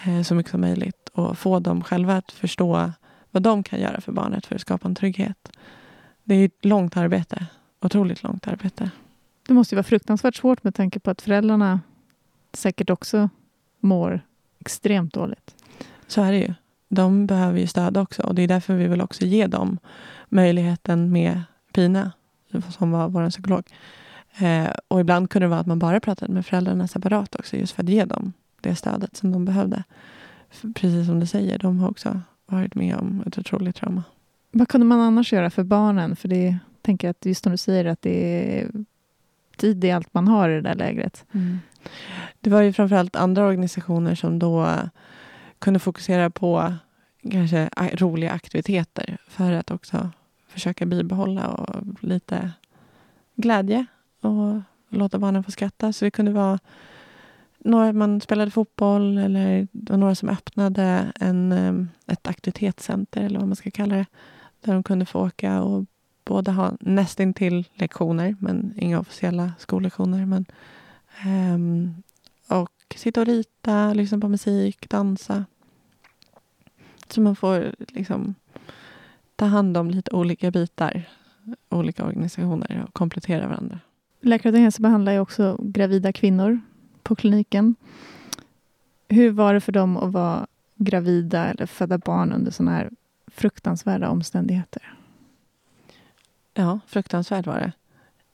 eh, 0.06 0.22
så 0.22 0.36
mycket 0.36 0.52
som 0.52 0.62
möjligt 0.62 1.10
och 1.14 1.38
få 1.38 1.60
dem 1.60 1.84
själva 1.84 2.18
att 2.18 2.32
förstå 2.32 2.92
vad 3.32 3.44
de 3.44 3.64
kan 3.64 3.80
göra 3.80 4.02
för 4.02 4.12
barnet 4.12 4.46
för 4.46 4.56
att 4.56 4.62
skapa 4.62 4.88
en 4.88 4.96
trygghet. 4.96 5.52
Det 6.24 6.36
är 6.36 6.46
ett 6.46 6.66
långt 6.66 6.98
arbete. 6.98 7.46
Otroligt 7.82 8.24
långt 8.24 8.48
arbete. 8.48 8.92
Det 9.48 9.54
måste 9.54 9.76
ju 9.76 9.78
vara 9.78 9.84
fruktansvärt 9.84 10.36
svårt 10.36 10.64
med 10.64 10.76
tanke 10.76 11.00
på 11.00 11.12
att 11.12 11.22
föräldrarna 11.22 11.80
säkert 12.54 12.90
också 12.90 13.30
mår 13.80 14.22
extremt 14.60 15.14
dåligt. 15.14 15.56
Så 16.08 16.22
är 16.22 16.32
det 16.32 16.38
ju. 16.38 16.54
De 16.88 17.28
behöver 17.28 17.60
ju 17.60 17.68
stöd 17.68 17.98
också 17.98 18.24
och 18.24 18.36
det 18.36 18.42
är 18.42 18.48
därför 18.48 18.76
vi 18.76 18.88
vill 18.88 19.02
också 19.02 19.26
ge 19.26 19.48
dem 19.48 19.78
möjligheten 20.30 21.12
med 21.12 21.42
Pina, 21.74 22.12
som 22.70 22.92
var 22.92 23.10
vår 23.10 23.30
psykolog. 23.30 23.64
Eh, 24.38 24.70
och 24.88 25.00
ibland 25.00 25.30
kunde 25.30 25.46
det 25.46 25.50
vara 25.50 25.60
att 25.60 25.68
man 25.68 25.80
bara 25.80 26.00
pratade 26.00 26.34
med 26.34 26.46
föräldrarna 26.46 26.88
separat 26.88 27.36
också, 27.36 27.58
just 27.58 27.74
för 27.74 27.84
att 27.84 27.90
ge 27.90 28.06
dem 28.06 28.34
det 28.62 28.76
stödet 28.76 29.18
som 29.18 29.32
de 29.32 29.46
behövde. 29.46 29.84
För 30.50 30.70
precis 30.70 31.08
som 31.08 31.20
du 31.20 31.26
säger, 31.26 31.60
de 31.60 31.80
har 31.80 31.90
också 31.90 32.22
varit 32.46 32.76
med 32.76 32.96
om 32.96 33.24
ett 33.28 33.38
otroligt 33.38 33.76
trauma. 33.76 34.04
Vad 34.52 34.68
kunde 34.68 34.88
man 34.88 35.00
annars 35.00 35.34
göra 35.34 35.50
för 35.50 35.64
barnen? 35.64 36.16
För 36.16 36.28
det 36.28 36.58
tänker 36.82 37.08
jag 37.08 37.12
att 37.12 37.26
just 37.26 37.44
som 37.44 37.52
du 37.52 37.58
säger 37.58 37.86
att 37.86 38.02
det 38.02 38.60
är 38.60 38.72
tid 39.58 39.84
är 39.84 39.96
allt 39.96 40.14
man 40.14 40.28
har 40.28 40.50
i 40.50 40.54
det 40.54 40.62
där 40.62 40.76
lägret. 40.76 41.26
Mm. 41.32 41.60
Det 42.42 42.50
var 42.50 42.62
ju 42.62 42.74
framförallt 42.74 43.16
andra 43.16 43.46
organisationer 43.46 44.16
som 44.16 44.40
då 44.40 44.70
kunde 45.60 45.80
fokusera 45.80 46.30
på 46.30 46.74
kanske 47.32 47.70
roliga 47.94 48.32
aktiviteter 48.32 49.18
för 49.28 49.52
att 49.52 49.72
också 49.72 50.10
försöka 50.48 50.86
bibehålla 50.86 51.48
och 51.48 51.86
lite 52.04 52.52
glädje 53.36 53.86
och 54.22 54.62
låta 54.90 55.20
barnen 55.20 55.44
få 55.44 55.52
skratta. 55.52 55.94
Så 55.94 56.06
det 56.06 56.12
kunde 56.12 56.32
vara 56.32 56.60
några, 57.60 57.94
man 57.94 58.22
spelade 58.22 58.52
fotboll 58.52 59.18
eller 59.18 59.68
det 59.72 59.92
var 59.92 59.98
några 59.98 60.16
som 60.16 60.30
öppnade 60.30 61.12
en, 61.20 61.52
ehm, 61.52 61.90
ett 62.08 62.28
aktivitetscenter 62.28 63.22
eller 63.22 63.40
vad 63.40 63.48
man 63.48 63.56
ska 63.56 63.72
kalla 63.72 63.96
det. 63.96 64.06
Där 64.62 64.74
de 64.74 64.84
kunde 64.84 65.06
få 65.06 65.20
åka 65.20 65.62
och 65.62 65.86
både 66.26 66.52
ha 66.52 66.72
nästintill 66.80 67.66
lektioner, 67.74 68.36
men 68.40 68.74
inga 68.78 69.00
officiella 69.00 69.54
skollektioner. 69.60 70.26
Men, 70.26 70.46
um, 71.26 72.04
sitta 72.96 73.22
och 73.22 73.28
rita, 73.28 73.94
lyssna 73.94 74.20
på 74.20 74.30
musik, 74.30 74.90
dansa. 74.90 75.46
Så 77.08 77.22
man 77.22 77.36
får 77.36 77.76
liksom 77.78 78.36
ta 79.36 79.46
hand 79.46 79.78
om 79.78 79.90
lite 79.90 80.12
olika 80.12 80.52
bitar, 80.52 81.10
olika 81.70 82.06
organisationer 82.06 82.86
och 82.88 82.94
komplettera 82.94 83.48
varandra. 83.48 83.80
Läkare 84.22 84.58
hälsa 84.58 84.82
behandlar 84.82 85.12
ju 85.12 85.20
också 85.20 85.58
gravida 85.62 86.14
kvinnor 86.14 86.62
på 87.04 87.16
kliniken. 87.16 87.76
Hur 89.08 89.32
var 89.32 89.54
det 89.54 89.62
för 89.62 89.72
dem 89.72 89.98
att 89.98 90.12
vara 90.12 90.48
gravida 90.76 91.46
eller 91.46 91.66
föda 91.66 91.98
barn 91.98 92.32
under 92.32 92.52
sådana 92.52 92.72
här 92.72 92.90
fruktansvärda 93.28 94.10
omständigheter? 94.10 94.98
Ja, 96.54 96.80
fruktansvärt 96.88 97.48
var 97.48 97.60
det. 97.60 97.72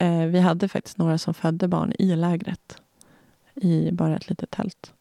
Eh, 0.06 0.26
vi 0.26 0.40
hade 0.40 0.68
faktiskt 0.68 0.98
några 0.98 1.18
som 1.18 1.34
födde 1.34 1.68
barn 1.68 1.94
i 2.00 2.16
lägret. 2.16 2.82
I 3.62 3.92
bara 3.92 4.16
ett 4.16 4.30
litet 4.30 4.52
tält. 4.52 4.94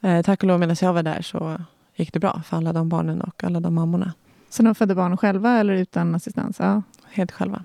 Eh, 0.00 0.22
tack 0.22 0.42
och 0.42 0.48
lov 0.48 0.60
medan 0.60 0.76
jag 0.80 0.92
var 0.92 1.02
där 1.02 1.22
så 1.22 1.60
gick 1.94 2.12
det 2.12 2.20
bra 2.20 2.42
för 2.44 2.56
alla 2.56 2.72
de 2.72 2.88
barnen 2.88 3.20
och 3.20 3.44
alla 3.44 3.60
de 3.60 3.74
mammorna. 3.74 4.12
Så 4.50 4.62
de 4.62 4.74
födde 4.74 4.94
barn 4.94 5.16
själva 5.16 5.58
eller 5.58 5.74
utan 5.74 6.14
assistans? 6.14 6.56
Ja. 6.58 6.82
Helt 7.04 7.32
själva. 7.32 7.64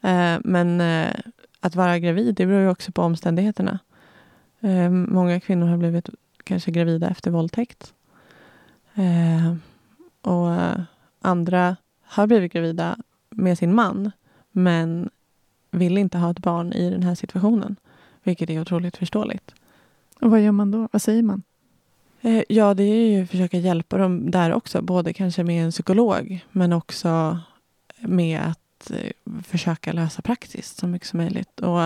Eh, 0.00 0.38
men 0.44 0.80
eh, 0.80 1.14
att 1.60 1.76
vara 1.76 1.98
gravid, 1.98 2.34
det 2.34 2.46
beror 2.46 2.60
ju 2.60 2.68
också 2.68 2.92
på 2.92 3.02
omständigheterna. 3.02 3.78
Eh, 4.60 4.90
många 4.90 5.40
kvinnor 5.40 5.66
har 5.66 5.76
blivit 5.76 6.08
kanske 6.44 6.70
gravida 6.70 7.08
efter 7.08 7.30
våldtäkt. 7.30 7.94
Eh, 8.94 9.54
och 10.20 10.50
andra 11.20 11.76
har 12.02 12.26
blivit 12.26 12.52
gravida 12.52 12.96
med 13.30 13.58
sin 13.58 13.74
man 13.74 14.10
men 14.50 15.10
vill 15.70 15.98
inte 15.98 16.18
ha 16.18 16.30
ett 16.30 16.38
barn 16.38 16.72
i 16.72 16.90
den 16.90 17.02
här 17.02 17.14
situationen. 17.14 17.76
Vilket 18.26 18.50
är 18.50 18.60
otroligt 18.60 18.96
förståeligt. 18.96 19.54
Och 20.20 20.30
vad 20.30 20.40
gör 20.40 20.52
man 20.52 20.70
då? 20.70 20.88
Vad 20.92 21.02
säger 21.02 21.22
man? 21.22 21.42
Eh, 22.20 22.42
ja, 22.48 22.74
det 22.74 22.82
är 22.82 23.10
ju 23.10 23.22
att 23.22 23.30
försöka 23.30 23.58
hjälpa 23.58 23.98
dem 23.98 24.30
där 24.30 24.52
också. 24.52 24.82
Både 24.82 25.12
kanske 25.12 25.44
med 25.44 25.64
en 25.64 25.70
psykolog 25.70 26.44
men 26.52 26.72
också 26.72 27.38
med 28.00 28.40
att 28.40 28.90
eh, 28.90 29.42
försöka 29.42 29.92
lösa 29.92 30.22
praktiskt 30.22 30.78
så 30.78 30.86
mycket 30.86 31.08
som 31.08 31.18
möjligt. 31.18 31.60
Och 31.60 31.80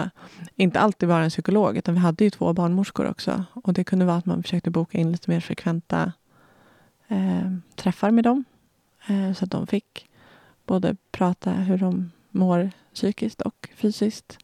inte 0.56 0.80
alltid 0.80 1.08
bara 1.08 1.24
en 1.24 1.30
psykolog, 1.30 1.76
utan 1.76 1.94
vi 1.94 2.00
hade 2.00 2.24
ju 2.24 2.30
två 2.30 2.52
barnmorskor 2.52 3.10
också. 3.10 3.44
Och 3.52 3.72
det 3.72 3.84
kunde 3.84 4.04
vara 4.04 4.16
att 4.16 4.26
man 4.26 4.42
försökte 4.42 4.70
boka 4.70 4.98
in 4.98 5.12
lite 5.12 5.30
mer 5.30 5.40
frekventa 5.40 6.12
eh, 7.08 7.52
träffar 7.74 8.10
med 8.10 8.24
dem. 8.24 8.44
Så 9.36 9.44
att 9.44 9.50
de 9.50 9.66
fick 9.66 10.08
både 10.66 10.96
prata 11.12 11.50
hur 11.50 11.78
de 11.78 12.10
mår 12.30 12.70
psykiskt 12.94 13.40
och 13.40 13.68
fysiskt. 13.74 14.38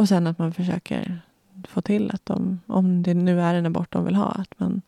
Och 0.00 0.08
sen 0.08 0.26
att 0.26 0.38
man 0.38 0.52
försöker 0.52 1.20
få 1.68 1.80
till 1.80 2.10
att 2.10 2.26
de, 2.26 2.60
om 2.66 3.02
det 3.02 3.14
nu 3.14 3.40
är 3.40 3.54
en 3.54 3.66
abort 3.66 3.92
de 3.92 4.04
vill 4.04 4.14
ha, 4.14 4.26
att 4.26 4.60
man 4.60 4.82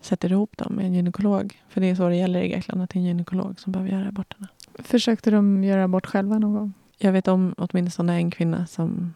sätter 0.00 0.32
ihop 0.32 0.56
dem 0.56 0.72
med 0.72 0.86
en 0.86 0.94
gynekolog. 0.94 1.62
För 1.68 1.80
det 1.80 1.90
är 1.90 1.94
så 1.94 2.08
det 2.08 2.16
gäller 2.16 2.42
i 2.42 2.48
Grekland, 2.48 2.82
att 2.82 2.90
det 2.90 2.96
är 2.96 3.00
en 3.00 3.06
gynekolog 3.06 3.60
som 3.60 3.72
behöver 3.72 3.90
göra 3.90 4.08
aborterna. 4.08 4.48
Försökte 4.78 5.30
de 5.30 5.64
göra 5.64 5.84
abort 5.84 6.06
själva 6.06 6.38
någon 6.38 6.54
gång? 6.54 6.72
Jag 6.98 7.12
vet 7.12 7.28
om 7.28 7.54
åtminstone 7.58 8.14
en 8.14 8.30
kvinna 8.30 8.66
som 8.66 9.14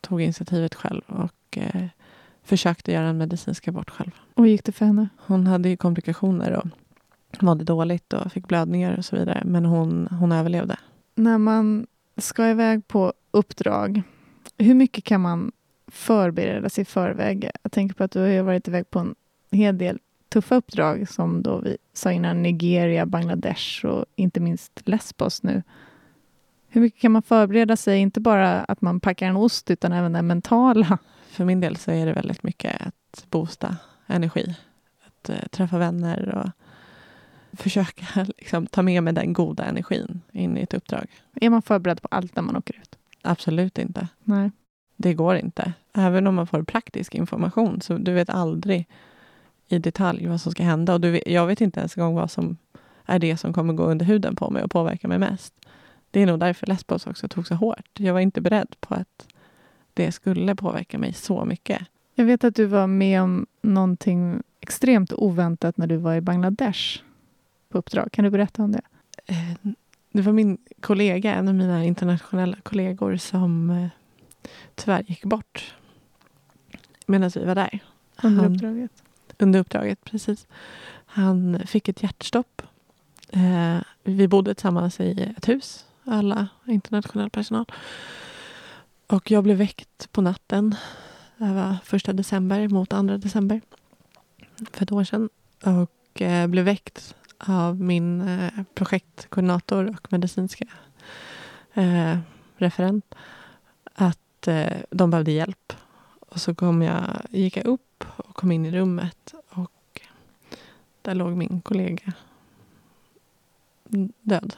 tog 0.00 0.22
initiativet 0.22 0.74
själv 0.74 1.02
och 1.06 1.58
eh, 1.58 1.84
försökte 2.42 2.92
göra 2.92 3.06
en 3.06 3.18
medicinsk 3.18 3.68
abort 3.68 3.90
själv. 3.90 4.10
Och 4.34 4.46
gick 4.46 4.64
det 4.64 4.72
för 4.72 4.86
henne? 4.86 5.08
Hon 5.16 5.46
hade 5.46 5.68
ju 5.68 5.76
komplikationer 5.76 6.56
och 6.56 6.66
mådde 7.42 7.64
dåligt 7.64 8.12
och 8.12 8.32
fick 8.32 8.48
blödningar 8.48 8.98
och 8.98 9.04
så 9.04 9.16
vidare. 9.16 9.42
Men 9.44 9.64
hon, 9.64 10.08
hon 10.10 10.32
överlevde. 10.32 10.76
När 11.14 11.38
man 11.38 11.86
ska 12.16 12.48
iväg 12.48 12.88
på 12.88 13.12
uppdrag, 13.30 14.02
hur 14.58 14.74
mycket 14.74 15.04
kan 15.04 15.20
man 15.20 15.52
förbereda 15.86 16.68
sig 16.68 16.82
i 16.82 16.84
förväg? 16.84 17.50
Jag 17.62 17.72
tänker 17.72 17.94
på 17.94 18.04
att 18.04 18.10
du 18.10 18.20
har 18.20 18.42
varit 18.42 18.68
iväg 18.68 18.90
på 18.90 18.98
en 18.98 19.14
hel 19.50 19.78
del 19.78 19.98
tuffa 20.28 20.54
uppdrag 20.54 21.08
som 21.08 21.42
då 21.42 21.58
vi 21.58 21.76
sa 21.92 22.12
innan 22.12 22.42
Nigeria, 22.42 23.06
Bangladesh 23.06 23.84
och 23.86 24.04
inte 24.16 24.40
minst 24.40 24.82
Lesbos 24.84 25.42
nu. 25.42 25.62
Hur 26.68 26.80
mycket 26.80 27.00
kan 27.00 27.12
man 27.12 27.22
förbereda 27.22 27.76
sig? 27.76 27.98
Inte 27.98 28.20
bara 28.20 28.64
att 28.64 28.80
man 28.80 29.00
packar 29.00 29.26
en 29.26 29.36
ost 29.36 29.70
utan 29.70 29.92
även 29.92 30.12
det 30.12 30.22
mentala. 30.22 30.98
För 31.28 31.44
min 31.44 31.60
del 31.60 31.76
så 31.76 31.90
är 31.90 32.06
det 32.06 32.12
väldigt 32.12 32.42
mycket 32.42 32.82
att 32.82 33.26
boosta 33.30 33.76
energi. 34.06 34.56
Att 35.06 35.28
eh, 35.28 35.48
träffa 35.50 35.78
vänner 35.78 36.34
och 36.34 36.50
försöka 37.60 38.24
liksom, 38.38 38.66
ta 38.66 38.82
med 38.82 39.02
mig 39.02 39.12
den 39.12 39.32
goda 39.32 39.64
energin 39.64 40.20
in 40.32 40.58
i 40.58 40.60
ett 40.60 40.74
uppdrag. 40.74 41.06
Är 41.34 41.50
man 41.50 41.62
förberedd 41.62 42.02
på 42.02 42.08
allt 42.10 42.36
när 42.36 42.42
man 42.42 42.56
åker 42.56 42.76
ut? 42.76 42.89
Absolut 43.22 43.78
inte. 43.78 44.08
Nej. 44.24 44.50
Det 44.96 45.14
går 45.14 45.36
inte. 45.36 45.72
Även 45.92 46.26
om 46.26 46.34
man 46.34 46.46
får 46.46 46.62
praktisk 46.62 47.14
information 47.14 47.80
så 47.80 47.98
du 47.98 48.12
vet 48.12 48.30
aldrig 48.30 48.88
i 49.68 49.78
detalj 49.78 50.26
vad 50.26 50.40
som 50.40 50.52
ska 50.52 50.62
hända. 50.62 50.94
Och 50.94 51.00
du 51.00 51.10
vet, 51.10 51.22
jag 51.26 51.46
vet 51.46 51.60
inte 51.60 51.80
ens 51.80 51.96
en 51.96 52.04
gång 52.04 52.14
vad 52.14 52.30
som 52.30 52.56
är 53.06 53.18
det 53.18 53.36
som 53.36 53.52
kommer 53.52 53.72
gå 53.72 53.84
under 53.84 54.06
huden 54.06 54.36
på 54.36 54.50
mig 54.50 54.62
och 54.62 54.70
påverka 54.70 55.08
mig 55.08 55.18
mest. 55.18 55.54
Det 56.10 56.20
är 56.20 56.26
nog 56.26 56.40
därför 56.40 56.66
Lesbos 56.66 57.06
också 57.06 57.28
tog 57.28 57.46
så 57.46 57.54
hårt. 57.54 57.90
Jag 57.98 58.12
var 58.12 58.20
inte 58.20 58.40
beredd 58.40 58.74
på 58.80 58.94
att 58.94 59.26
det 59.94 60.12
skulle 60.12 60.54
påverka 60.54 60.98
mig 60.98 61.12
så 61.12 61.44
mycket. 61.44 61.82
Jag 62.14 62.24
vet 62.24 62.44
att 62.44 62.54
du 62.54 62.64
var 62.64 62.86
med 62.86 63.22
om 63.22 63.46
någonting 63.62 64.42
extremt 64.60 65.12
oväntat 65.12 65.76
när 65.76 65.86
du 65.86 65.96
var 65.96 66.14
i 66.14 66.20
Bangladesh 66.20 67.02
på 67.68 67.78
uppdrag. 67.78 68.12
Kan 68.12 68.24
du 68.24 68.30
berätta 68.30 68.62
om 68.62 68.72
det? 68.72 68.82
Eh, 69.26 69.72
det 70.12 70.22
var 70.22 70.32
min 70.32 70.58
kollega, 70.80 71.34
en 71.34 71.48
av 71.48 71.54
mina 71.54 71.84
internationella 71.84 72.56
kollegor 72.62 73.16
som 73.16 73.70
eh, 73.70 73.88
tyvärr 74.74 75.04
gick 75.08 75.24
bort 75.24 75.74
medan 77.06 77.30
vi 77.34 77.44
var 77.44 77.54
där. 77.54 77.78
Under 78.22 78.42
Han- 78.42 78.54
uppdraget? 78.54 78.90
under 79.38 79.60
uppdraget, 79.60 80.04
precis. 80.04 80.46
Han 81.06 81.60
fick 81.66 81.88
ett 81.88 82.02
hjärtstopp. 82.02 82.62
Eh, 83.28 83.78
vi 84.02 84.28
bodde 84.28 84.54
tillsammans 84.54 85.00
i 85.00 85.34
ett 85.36 85.48
hus, 85.48 85.84
alla 86.04 86.48
internationell 86.66 87.30
personal. 87.30 87.64
Och 89.06 89.30
jag 89.30 89.44
blev 89.44 89.56
väckt 89.56 90.12
på 90.12 90.20
natten. 90.20 90.74
Det 91.36 91.52
var 91.54 91.76
första 91.84 92.12
december 92.12 92.68
mot 92.68 92.92
andra 92.92 93.18
december. 93.18 93.60
För 94.72 94.82
ett 94.82 94.92
år 94.92 95.04
sedan. 95.04 95.28
Och 95.64 96.22
eh, 96.22 96.46
blev 96.46 96.64
väckt 96.64 97.14
av 97.48 97.80
min 97.80 98.20
eh, 98.20 98.52
projektkoordinator 98.74 99.88
och 99.88 100.12
medicinska 100.12 100.64
eh, 101.74 102.18
referent. 102.56 103.14
Att 103.94 104.48
eh, 104.48 104.76
de 104.90 105.10
behövde 105.10 105.32
hjälp. 105.32 105.72
Och 106.20 106.40
så 106.40 106.54
kom 106.54 106.82
jag, 106.82 107.22
gick 107.30 107.56
jag 107.56 107.66
upp 107.66 108.04
och 108.16 108.34
kom 108.36 108.52
in 108.52 108.66
i 108.66 108.70
rummet 108.70 109.34
och 109.48 110.00
där 111.02 111.14
låg 111.14 111.36
min 111.36 111.60
kollega 111.60 112.12
död. 114.22 114.56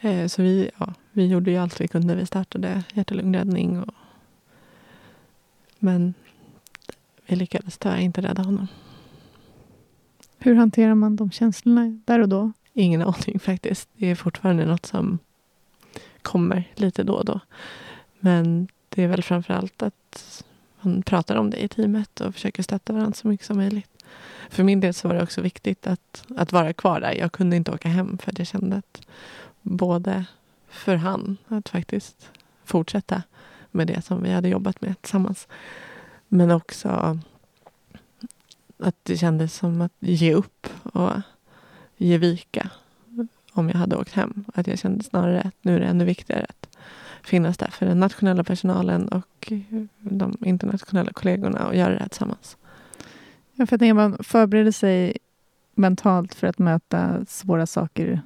Eh, 0.00 0.26
Så 0.26 0.42
vi, 0.42 0.70
ja, 0.78 0.94
vi 1.12 1.26
gjorde 1.26 1.50
ju 1.50 1.56
allt 1.56 1.80
vi 1.80 1.88
kunde. 1.88 2.14
Vi 2.14 2.26
startade 2.26 2.84
hjärt 2.94 3.10
och 3.10 3.16
lungräddning. 3.16 3.80
Och, 3.82 3.94
men 5.78 6.14
vi 7.26 7.36
lyckades 7.36 7.78
tyvärr 7.78 7.98
inte 7.98 8.20
rädda 8.20 8.42
honom. 8.42 8.66
Hur 10.42 10.54
hanterar 10.54 10.94
man 10.94 11.16
de 11.16 11.30
känslorna 11.30 11.98
där 12.04 12.18
och 12.18 12.28
då? 12.28 12.52
Ingen 12.72 13.02
aning 13.02 13.38
faktiskt. 13.40 13.88
Det 13.96 14.06
är 14.06 14.14
fortfarande 14.14 14.64
något 14.64 14.86
som 14.86 15.18
kommer 16.22 16.64
lite 16.74 17.02
då 17.02 17.14
och 17.14 17.24
då. 17.24 17.40
Men 18.20 18.68
det 18.88 19.02
är 19.02 19.08
väl 19.08 19.22
framför 19.22 19.54
allt 19.54 19.82
att 19.82 20.44
man 20.80 21.02
pratar 21.02 21.36
om 21.36 21.50
det 21.50 21.64
i 21.64 21.68
teamet 21.68 22.20
och 22.20 22.34
försöker 22.34 22.62
stötta 22.62 22.92
varandra 22.92 23.12
så 23.12 23.28
mycket 23.28 23.46
som 23.46 23.56
möjligt. 23.56 24.04
För 24.50 24.62
min 24.62 24.80
del 24.80 24.94
så 24.94 25.08
var 25.08 25.14
det 25.14 25.22
också 25.22 25.40
viktigt 25.40 25.86
att, 25.86 26.24
att 26.36 26.52
vara 26.52 26.72
kvar 26.72 27.00
där. 27.00 27.12
Jag 27.12 27.32
kunde 27.32 27.56
inte 27.56 27.70
åka 27.70 27.88
hem 27.88 28.18
för 28.18 28.32
jag 28.36 28.46
kände 28.46 28.76
att 28.76 29.06
både 29.62 30.24
för 30.68 30.96
han 30.96 31.36
att 31.48 31.68
faktiskt 31.68 32.30
fortsätta 32.64 33.22
med 33.70 33.86
det 33.86 34.04
som 34.04 34.22
vi 34.22 34.32
hade 34.32 34.48
jobbat 34.48 34.80
med 34.80 35.02
tillsammans. 35.02 35.48
Men 36.28 36.50
också 36.50 37.18
att 38.82 38.96
det 39.02 39.16
kändes 39.16 39.54
som 39.54 39.80
att 39.80 39.92
ge 39.98 40.34
upp 40.34 40.66
och 40.82 41.12
ge 41.96 42.18
vika 42.18 42.70
om 43.52 43.68
jag 43.68 43.76
hade 43.76 43.96
åkt 43.96 44.12
hem. 44.12 44.44
Att 44.54 44.66
jag 44.66 44.78
kände 44.78 45.04
snarare 45.04 45.40
att 45.40 45.54
nu 45.62 45.76
är 45.76 45.80
det 45.80 45.86
ännu 45.86 46.04
viktigare 46.04 46.46
att 46.48 46.76
finnas 47.22 47.58
där 47.58 47.70
för 47.70 47.86
den 47.86 48.00
nationella 48.00 48.44
personalen 48.44 49.08
och 49.08 49.52
de 49.98 50.36
internationella 50.40 51.12
kollegorna 51.12 51.66
och 51.66 51.76
göra 51.76 51.92
det 51.92 52.00
här 52.00 52.08
tillsammans. 52.08 52.56
Ja, 53.54 53.66
för 53.66 53.74
jag 53.74 53.80
tänker 53.80 53.94
man 53.94 54.16
förbereder 54.20 54.72
sig 54.72 55.16
mentalt 55.74 56.34
för 56.34 56.46
att 56.46 56.58
möta 56.58 57.24
svåra 57.28 57.66
saker 57.66 58.22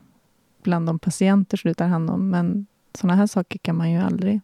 bland 0.62 0.86
de 0.86 0.98
patienter 0.98 1.56
som 1.56 1.68
du 1.68 1.74
tar 1.74 1.86
hand 1.86 2.10
om. 2.10 2.30
Men 2.30 2.66
sådana 2.94 3.16
här 3.16 3.26
saker 3.26 3.58
kan 3.58 3.76
man 3.76 3.90
ju 3.90 3.98
aldrig 3.98 4.40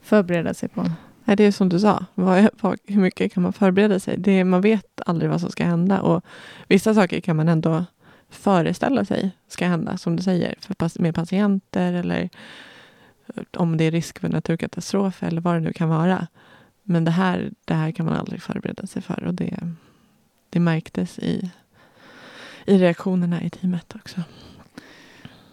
förbereda 0.00 0.54
sig 0.54 0.68
på. 0.68 0.90
Nej, 1.30 1.36
det 1.36 1.44
är 1.44 1.52
som 1.52 1.68
du 1.68 1.80
sa, 1.80 2.04
vad, 2.14 2.48
vad, 2.60 2.78
hur 2.84 3.00
mycket 3.00 3.32
kan 3.32 3.42
man 3.42 3.52
förbereda 3.52 4.00
sig? 4.00 4.16
Det, 4.18 4.44
man 4.44 4.60
vet 4.60 5.00
aldrig 5.06 5.30
vad 5.30 5.40
som 5.40 5.50
ska 5.50 5.64
hända 5.64 6.00
och 6.00 6.24
vissa 6.68 6.94
saker 6.94 7.20
kan 7.20 7.36
man 7.36 7.48
ändå 7.48 7.84
föreställa 8.30 9.04
sig 9.04 9.30
ska 9.48 9.66
hända, 9.66 9.96
som 9.96 10.16
du 10.16 10.22
säger, 10.22 10.54
för, 10.60 11.02
med 11.02 11.14
patienter 11.14 11.92
eller 11.92 12.30
eh, 13.34 13.42
om 13.56 13.76
det 13.76 13.84
är 13.84 13.90
risk 13.90 14.18
för 14.18 14.28
naturkatastrof 14.28 15.22
eller 15.22 15.40
vad 15.40 15.54
det 15.54 15.60
nu 15.60 15.72
kan 15.72 15.88
vara. 15.88 16.26
Men 16.82 17.04
det 17.04 17.10
här, 17.10 17.50
det 17.64 17.74
här 17.74 17.92
kan 17.92 18.06
man 18.06 18.14
aldrig 18.14 18.42
förbereda 18.42 18.86
sig 18.86 19.02
för 19.02 19.24
och 19.24 19.34
det, 19.34 19.58
det 20.50 20.60
märktes 20.60 21.18
i, 21.18 21.50
i 22.66 22.78
reaktionerna 22.78 23.42
i 23.42 23.50
teamet 23.50 23.94
också. 23.94 24.22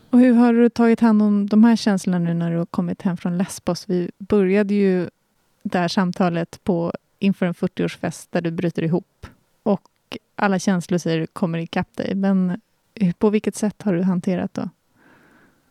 Och 0.10 0.20
hur 0.20 0.34
har 0.34 0.54
du 0.54 0.70
tagit 0.70 1.00
hand 1.00 1.22
om 1.22 1.48
de 1.48 1.64
här 1.64 1.76
känslorna 1.76 2.20
nu 2.20 2.34
när 2.34 2.52
du 2.52 2.58
har 2.58 2.66
kommit 2.66 3.02
hem 3.02 3.18
från 3.18 3.38
Lesbos? 3.38 3.90
Vi 3.90 4.12
började 4.18 4.74
ju 4.74 5.10
det 5.72 5.80
här 5.80 5.88
samtalet 5.88 6.64
på 6.64 6.94
inför 7.20 7.46
en 7.46 7.54
40-årsfest 7.54 8.28
där 8.30 8.42
du 8.42 8.52
bryter 8.52 8.84
ihop 8.84 9.28
och 9.64 10.18
alla 10.36 10.60
känslor 10.60 10.98
säger 10.98 11.26
kommer 11.26 11.58
ikapp 11.58 11.96
dig. 11.96 12.16
Men 12.16 12.62
eh, 12.94 13.14
på 13.14 13.30
vilket 13.30 13.56
sätt 13.56 13.82
har 13.82 13.94
du 13.94 14.04
hanterat 14.04 14.54
då? 14.54 14.70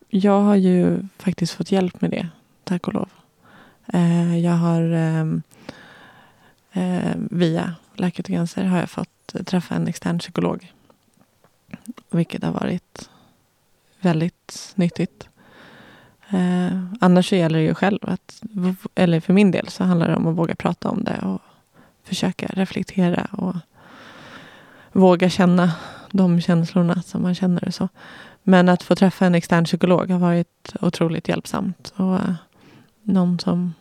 Jag 0.09 0.41
har 0.41 0.57
ju 0.57 1.09
faktiskt 1.19 1.53
fått 1.53 1.73
hjälp 1.73 2.01
med 2.01 2.11
det, 2.11 2.29
tack 2.65 2.89
och 2.89 2.95
lov. 2.95 3.09
Eh, 3.87 4.39
jag 4.39 4.53
har 4.53 4.83
ehm, 4.83 5.43
eh, 6.73 7.15
via 7.17 7.75
Läkare 7.95 8.21
utan 8.21 8.35
gränser 8.35 8.65
har 8.65 8.79
jag 8.79 8.91
fått 8.91 9.35
träffa 9.47 9.75
en 9.75 9.89
extern 9.89 10.19
psykolog. 10.19 10.73
Vilket 12.11 12.45
har 12.45 12.53
varit 12.53 13.11
väldigt 14.01 14.73
nyttigt. 14.75 15.29
Eh, 16.31 16.79
annars 17.01 17.29
så 17.29 17.37
gäller 17.37 17.59
det 17.59 17.65
ju 17.65 17.75
själv 17.75 17.99
att, 18.03 18.43
eller 18.95 19.21
för 19.21 19.33
min 19.33 19.51
del 19.51 19.69
så 19.69 19.85
handlar 19.85 20.09
det 20.09 20.17
om 20.17 20.27
att 20.27 20.37
våga 20.37 20.55
prata 20.55 20.91
om 20.91 21.05
det 21.05 21.19
och 21.23 21.41
försöka 22.05 22.47
reflektera 22.47 23.29
och 23.33 23.57
våga 24.93 25.31
känna 25.31 25.73
de 26.11 26.41
känslorna 26.41 27.03
som 27.03 27.23
man 27.23 27.35
känner 27.35 27.65
och 27.69 27.75
så. 27.75 27.89
Men 28.43 28.69
att 28.69 28.83
få 28.83 28.95
träffa 28.95 29.27
en 29.27 29.35
extern 29.35 29.65
psykolog 29.65 30.11
har 30.11 30.19
varit 30.19 30.75
otroligt 30.81 31.29
hjälpsamt. 31.29 31.93
Och 31.97 32.15
eh, 32.15 32.35
någon 33.03 33.39
som 33.39 33.75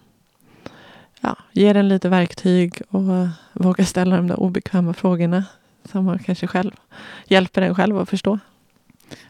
ja, 1.22 1.38
ger 1.52 1.76
en 1.76 1.90
lite 1.90 2.10
verktyg 2.10 2.82
och 2.90 3.14
eh, 3.14 3.30
vågar 3.54 3.86
ställa 3.86 4.16
de 4.16 4.28
där 4.28 4.40
obekväma 4.40 4.94
frågorna 4.94 5.44
som 5.92 6.06
man 6.06 6.20
kanske 6.20 6.48
själv 6.48 6.72
hjälper 7.28 7.62
en 7.62 7.76
själv 7.76 7.98
att 7.98 8.10
förstå. 8.10 8.40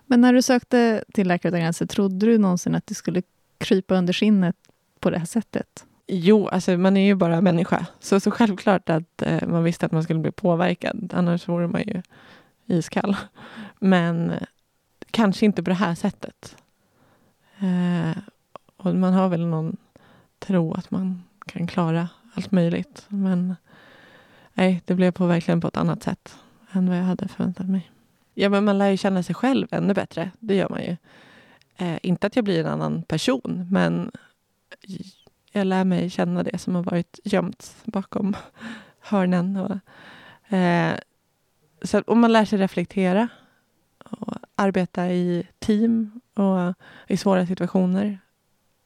Men 0.05 0.21
när 0.21 0.33
du 0.33 0.41
sökte 0.41 1.03
till 1.13 1.27
Läkare 1.27 1.49
utan 1.49 1.59
gränser, 1.59 1.85
trodde 1.85 2.25
du 2.25 2.37
någonsin 2.37 2.75
att 2.75 2.87
du 2.87 2.93
skulle 2.93 3.21
krypa 3.57 3.95
under 3.95 4.13
skinnet 4.13 4.55
på 4.99 5.09
det 5.09 5.19
här 5.19 5.25
sättet? 5.25 5.85
Jo, 6.07 6.47
alltså 6.47 6.77
man 6.77 6.97
är 6.97 7.05
ju 7.05 7.15
bara 7.15 7.41
människa. 7.41 7.85
Så, 7.99 8.19
så 8.19 8.31
självklart 8.31 8.89
att 8.89 9.21
eh, 9.21 9.47
man 9.47 9.63
visste 9.63 9.85
att 9.85 9.91
man 9.91 10.03
skulle 10.03 10.19
bli 10.19 10.31
påverkad. 10.31 11.13
Annars 11.15 11.47
vore 11.47 11.67
man 11.67 11.81
ju 11.81 12.01
iskall. 12.65 13.15
Men 13.79 14.31
eh, 14.31 14.37
kanske 15.11 15.45
inte 15.45 15.63
på 15.63 15.69
det 15.69 15.75
här 15.75 15.95
sättet. 15.95 16.57
Eh, 17.59 18.17
och 18.77 18.95
man 18.95 19.13
har 19.13 19.29
väl 19.29 19.45
någon 19.45 19.77
tro 20.39 20.73
att 20.73 20.91
man 20.91 21.23
kan 21.45 21.67
klara 21.67 22.09
allt 22.33 22.51
möjligt. 22.51 23.05
Men 23.07 23.55
nej, 24.53 24.81
det 24.85 24.93
blev 24.93 25.11
på 25.11 25.25
verkligen 25.25 25.61
på 25.61 25.67
ett 25.67 25.77
annat 25.77 26.03
sätt 26.03 26.35
än 26.71 26.89
vad 26.89 26.97
jag 26.97 27.03
hade 27.03 27.27
förväntat 27.27 27.69
mig. 27.69 27.91
Ja, 28.37 28.49
men 28.49 28.65
man 28.65 28.77
lär 28.77 28.89
ju 28.89 28.97
känna 28.97 29.23
sig 29.23 29.35
själv 29.35 29.67
ännu 29.71 29.93
bättre. 29.93 30.31
Det 30.39 30.55
gör 30.55 30.69
man 30.69 30.81
ju. 30.81 30.97
Eh, 31.77 31.97
inte 32.01 32.27
att 32.27 32.35
jag 32.35 32.45
blir 32.45 32.59
en 32.59 32.71
annan 32.71 33.03
person, 33.03 33.67
men 33.71 34.11
jag 35.51 35.67
lär 35.67 35.83
mig 35.83 36.09
känna 36.09 36.43
det 36.43 36.57
som 36.57 36.75
har 36.75 36.83
varit 36.83 37.19
gömt 37.23 37.75
bakom 37.85 38.35
hörnen. 38.99 39.57
Och, 39.57 40.53
eh, 40.53 40.93
så, 41.81 41.99
och 41.99 42.17
man 42.17 42.33
lär 42.33 42.45
sig 42.45 42.59
reflektera 42.59 43.27
och 43.97 44.33
arbeta 44.55 45.11
i 45.11 45.47
team 45.59 46.21
och 46.33 46.73
i 47.07 47.17
svåra 47.17 47.47
situationer. 47.47 48.19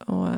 Och, 0.05 0.29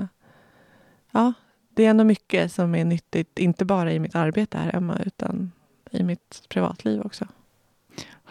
ja, 1.11 1.33
det 1.69 1.85
är 1.85 1.89
ändå 1.89 2.03
mycket 2.03 2.51
som 2.51 2.75
är 2.75 2.85
nyttigt, 2.85 3.39
inte 3.39 3.65
bara 3.65 3.93
i 3.93 3.99
mitt 3.99 4.15
arbete 4.15 4.57
här 4.57 4.71
hemma 4.71 4.99
utan 5.05 5.51
i 5.91 6.03
mitt 6.03 6.43
privatliv 6.49 7.01
också. 7.01 7.27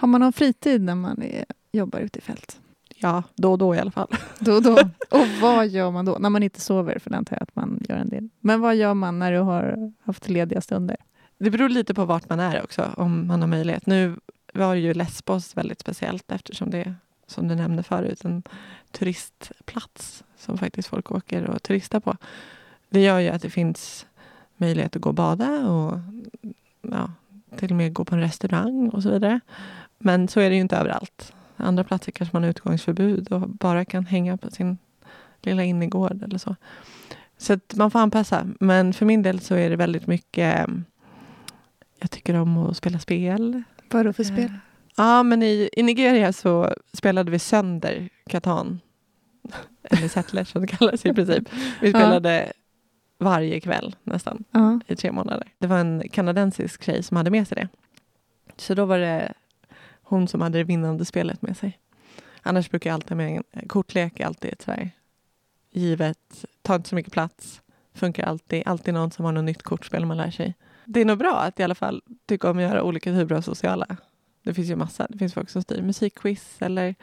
Har 0.01 0.09
man 0.09 0.21
någon 0.21 0.33
fritid 0.33 0.83
när 0.83 0.95
man 0.95 1.23
är, 1.23 1.45
jobbar 1.73 1.99
ute 1.99 2.19
i 2.19 2.23
fält? 2.23 2.61
Ja, 2.97 3.23
då 3.35 3.53
och 3.53 3.59
då 3.59 3.75
i 3.75 3.79
alla 3.79 3.91
fall. 3.91 4.09
Då 4.39 4.53
och 4.55 4.63
då. 4.63 4.73
Och 5.11 5.27
vad 5.41 5.69
gör 5.69 5.91
man 5.91 6.05
då? 6.05 6.17
När 6.21 6.31
man 6.31 6.43
inte 6.43 6.61
sover, 6.61 6.99
för 6.99 7.11
det 7.11 7.17
antar 7.17 7.37
jag 7.37 7.43
att 7.43 7.57
man 7.57 7.81
gör 7.89 7.97
en 7.97 8.09
del. 8.09 8.29
Men 8.41 8.61
vad 8.61 8.77
gör 8.77 8.95
man 8.95 9.19
när 9.19 9.33
du 9.33 9.39
har 9.39 9.93
haft 10.03 10.29
lediga 10.29 10.61
stunder? 10.61 10.97
Det 11.39 11.51
beror 11.51 11.69
lite 11.69 11.95
på 11.95 12.05
vart 12.05 12.29
man 12.29 12.41
är 12.41 12.63
också, 12.63 12.91
om 12.97 13.27
man 13.27 13.41
har 13.41 13.49
möjlighet. 13.49 13.87
Nu 13.87 14.17
var 14.55 14.75
ju 14.75 14.95
Lesbos 14.95 15.57
väldigt 15.57 15.81
speciellt 15.81 16.33
eftersom 16.33 16.71
det 16.71 16.95
som 17.27 17.49
du 17.49 17.55
nämnde 17.55 17.83
förut, 17.83 18.25
en 18.25 18.43
turistplats 18.91 20.25
som 20.37 20.59
faktiskt 20.59 20.89
folk 20.89 21.13
åker 21.13 21.51
och 21.51 21.63
turistar 21.63 22.01
på. 22.01 22.17
Det 22.91 23.01
gör 23.01 23.19
ju 23.19 23.29
att 23.29 23.43
det 23.43 23.51
finns 23.51 24.07
möjlighet 24.57 24.97
att 24.97 25.03
gå 25.03 25.09
och 25.09 25.15
bada 25.15 25.71
och 25.71 25.99
ja, 26.83 27.13
till 27.57 27.71
och 27.71 27.77
med 27.77 27.93
gå 27.93 28.05
på 28.05 28.15
en 28.15 28.21
restaurang 28.21 28.89
och 28.89 29.03
så 29.03 29.11
vidare. 29.11 29.41
Men 30.01 30.29
så 30.29 30.41
är 30.41 30.51
det 30.51 30.55
ju 30.55 30.61
inte 30.61 30.77
överallt. 30.77 31.33
Andra 31.57 31.85
platser 31.85 32.13
kanske 32.13 32.37
man 32.37 32.43
har 32.43 32.51
utgångsförbud 32.51 33.33
och 33.33 33.49
bara 33.49 33.85
kan 33.85 34.07
hänga 34.07 34.37
på 34.37 34.51
sin 34.51 34.79
lilla 35.43 35.65
innergård 35.65 36.23
eller 36.23 36.39
så. 36.39 36.57
Så 37.39 37.59
man 37.75 37.91
får 37.91 37.99
anpassa. 37.99 38.47
Men 38.61 38.93
för 38.93 39.07
min 39.07 39.23
del 39.23 39.41
så 39.41 39.55
är 39.55 39.71
det 39.71 39.77
väldigt 39.77 40.07
mycket 40.07 40.67
jag 42.01 42.11
tycker 42.11 42.35
om 42.35 42.59
att 42.59 42.77
spela 42.77 42.99
spel. 42.99 43.63
Vad 43.91 44.07
då 44.07 44.13
för 44.13 44.25
spel? 44.25 44.53
Ja, 44.97 45.23
men 45.23 45.43
i, 45.43 45.71
i 45.73 45.83
Nigeria 45.83 46.33
så 46.33 46.75
spelade 46.93 47.31
vi 47.31 47.39
sönder 47.39 48.09
Catan. 48.27 48.81
Eller 49.83 50.09
Settlers 50.09 50.49
som 50.49 50.63
det 50.63 50.67
kallas 50.67 51.07
i 51.07 51.15
princip. 51.15 51.49
Vi 51.81 51.91
spelade 51.91 52.45
ja. 52.47 52.53
varje 53.19 53.61
kväll 53.61 53.97
nästan 54.05 54.45
ja. 54.51 54.81
i 54.87 54.97
tre 54.97 55.13
månader. 55.13 55.49
Det 55.59 55.67
var 55.67 55.79
en 55.79 56.03
kanadensisk 56.13 56.85
tjej 56.85 57.03
som 57.03 57.17
hade 57.17 57.31
med 57.31 57.49
sig 57.49 57.57
det. 57.57 57.69
Så 58.57 58.75
då 58.75 58.85
var 58.85 58.99
det 58.99 59.33
hon 60.11 60.29
som 60.29 60.41
hade 60.41 60.59
det 60.59 60.65
vinnande 60.65 61.05
spelet 61.05 61.43
med 61.43 61.57
sig. 61.57 61.79
Annars 62.43 62.71
brukar 62.71 62.91
jag 62.91 62.95
alltid 62.95 63.17
med 63.17 63.43
en 63.51 63.69
kortlek, 63.69 64.21
alltid 64.21 64.53
ett 64.53 64.63
så 64.63 64.73
givet, 65.73 66.45
tar 66.63 66.77
inte 66.77 66.89
så 66.89 66.95
mycket 66.95 67.13
plats, 67.13 67.63
funkar 67.95 68.25
alltid, 68.25 68.63
alltid 68.67 68.95
någon 68.95 69.11
som 69.11 69.25
har 69.25 69.33
något 69.33 69.45
nytt 69.45 69.63
kortspel 69.63 70.07
man 70.07 70.17
lär 70.17 70.31
sig 70.31 70.55
det 70.93 71.01
är 71.01 71.05
nog 71.05 71.19
bra 71.19 71.41
att 71.41 71.61
i 71.61 71.63
alla 71.63 71.75
fall 71.75 72.03
tycka 72.27 72.51
om 72.51 72.57
att 72.59 72.63
göra 72.63 72.83
olika 72.83 73.13
typer 73.13 73.35
av 73.35 73.41
sociala. 73.41 73.87
Det 74.45 74.55
finns 74.55 74.71
ju 74.71 74.77
massa. 74.77 75.07
Det 75.11 75.19
finns 75.19 75.35
folk 75.35 75.51
som 75.51 75.63
styr 75.63 75.83
musikquiz 75.83 76.57
eller 76.61 76.95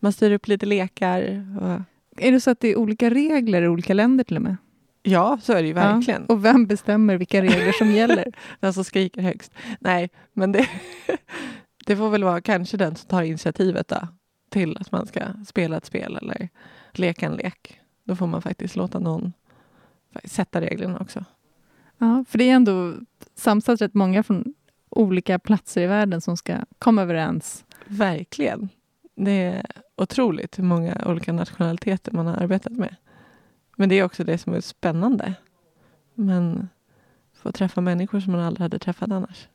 man 0.00 0.12
styr 0.12 0.32
upp 0.32 0.48
lite 0.48 0.66
lekar. 0.66 1.46
Och... 1.60 1.80
Är 2.24 2.32
det 2.32 2.40
så 2.40 2.50
att 2.50 2.60
det 2.60 2.68
är 2.68 2.76
olika 2.76 3.10
regler 3.10 3.62
i 3.62 3.68
olika 3.68 3.94
länder 3.94 4.24
till 4.24 4.36
och 4.36 4.42
med? 4.42 4.56
Ja, 5.02 5.38
så 5.42 5.52
är 5.52 5.62
det 5.62 5.68
ju 5.68 5.72
verkligen. 5.72 6.24
Ja, 6.28 6.34
och 6.34 6.44
vem 6.44 6.66
bestämmer 6.66 7.16
vilka 7.16 7.42
regler 7.42 7.72
som 7.72 7.90
gäller? 7.92 8.32
den 8.60 8.72
som 8.72 8.84
skriker 8.84 9.22
högst. 9.22 9.52
Nej, 9.80 10.10
men 10.32 10.52
det, 10.52 10.68
det 11.86 11.96
får 11.96 12.10
väl 12.10 12.24
vara 12.24 12.40
kanske 12.40 12.76
den 12.76 12.96
som 12.96 13.08
tar 13.08 13.22
initiativet 13.22 13.88
då, 13.88 14.08
till 14.50 14.76
att 14.80 14.92
man 14.92 15.06
ska 15.06 15.20
spela 15.46 15.76
ett 15.76 15.84
spel 15.86 16.16
eller 16.16 16.48
leka 16.92 17.26
en 17.26 17.32
lek. 17.32 17.80
Då 18.04 18.16
får 18.16 18.26
man 18.26 18.42
faktiskt 18.42 18.76
låta 18.76 18.98
någon 18.98 19.32
sätta 20.24 20.60
reglerna 20.60 20.98
också. 20.98 21.24
Ja, 21.98 22.24
för 22.28 22.38
det 22.38 22.50
är 22.50 22.54
ändå 22.54 22.94
samsat 23.34 23.80
rätt 23.80 23.94
många 23.94 24.22
från 24.22 24.54
olika 24.88 25.38
platser 25.38 25.82
i 25.82 25.86
världen 25.86 26.20
som 26.20 26.36
ska 26.36 26.56
komma 26.78 27.02
överens. 27.02 27.64
Verkligen. 27.86 28.68
Det 29.14 29.30
är 29.30 29.66
otroligt 29.96 30.58
hur 30.58 30.64
många 30.64 31.02
olika 31.06 31.32
nationaliteter 31.32 32.12
man 32.12 32.26
har 32.26 32.36
arbetat 32.36 32.72
med. 32.72 32.96
Men 33.76 33.88
det 33.88 33.94
är 33.94 34.04
också 34.04 34.24
det 34.24 34.38
som 34.38 34.54
är 34.54 34.60
spännande. 34.60 35.34
Men 36.14 36.68
få 37.34 37.52
träffa 37.52 37.80
människor 37.80 38.20
som 38.20 38.32
man 38.32 38.40
aldrig 38.40 38.62
hade 38.62 38.78
träffat 38.78 39.10
annars. 39.10 39.48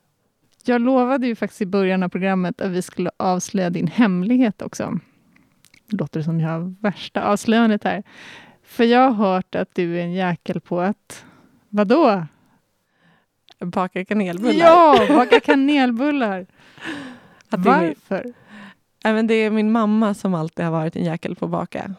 Jag 0.68 0.82
lovade 0.82 1.28
ju 1.28 1.36
faktiskt 1.36 1.62
i 1.62 1.66
början 1.66 2.04
av 2.04 2.10
programmet 2.10 2.62
att 2.62 2.72
vi 2.72 2.82
skulle 2.82 3.12
avslöja 3.18 3.70
din 3.70 3.88
hemlighet 3.88 4.62
också. 4.62 5.00
Det 5.88 5.98
låter 5.98 6.22
som 6.22 6.40
jag 6.40 6.50
har 6.50 6.76
värsta 6.82 7.24
avslöjandet 7.24 7.84
här. 7.84 8.04
För 8.64 8.84
jag 8.84 9.12
har 9.12 9.34
hört 9.34 9.56
att 9.56 9.76
du 9.76 10.00
är 10.00 10.04
en 10.04 10.14
jäkel 10.14 10.62
på 10.62 10.82
att 10.82 11.26
Vadå? 11.74 12.26
Baka 13.60 14.06
kanelbullar. 14.06 14.54
Ja, 14.54 15.06
baka 15.10 15.40
kanelbullar. 15.40 16.46
Varför? 17.50 18.34
Även 19.04 19.28
det 19.28 19.34
är 19.34 19.50
min 19.50 19.72
mamma 19.72 20.14
som 20.14 20.34
alltid 20.34 20.66
har 20.66 20.72
varit 20.72 20.96
en 20.96 21.04
jäkel 21.04 21.36
på 21.36 21.46
att 21.46 21.52
baka. 21.52 21.96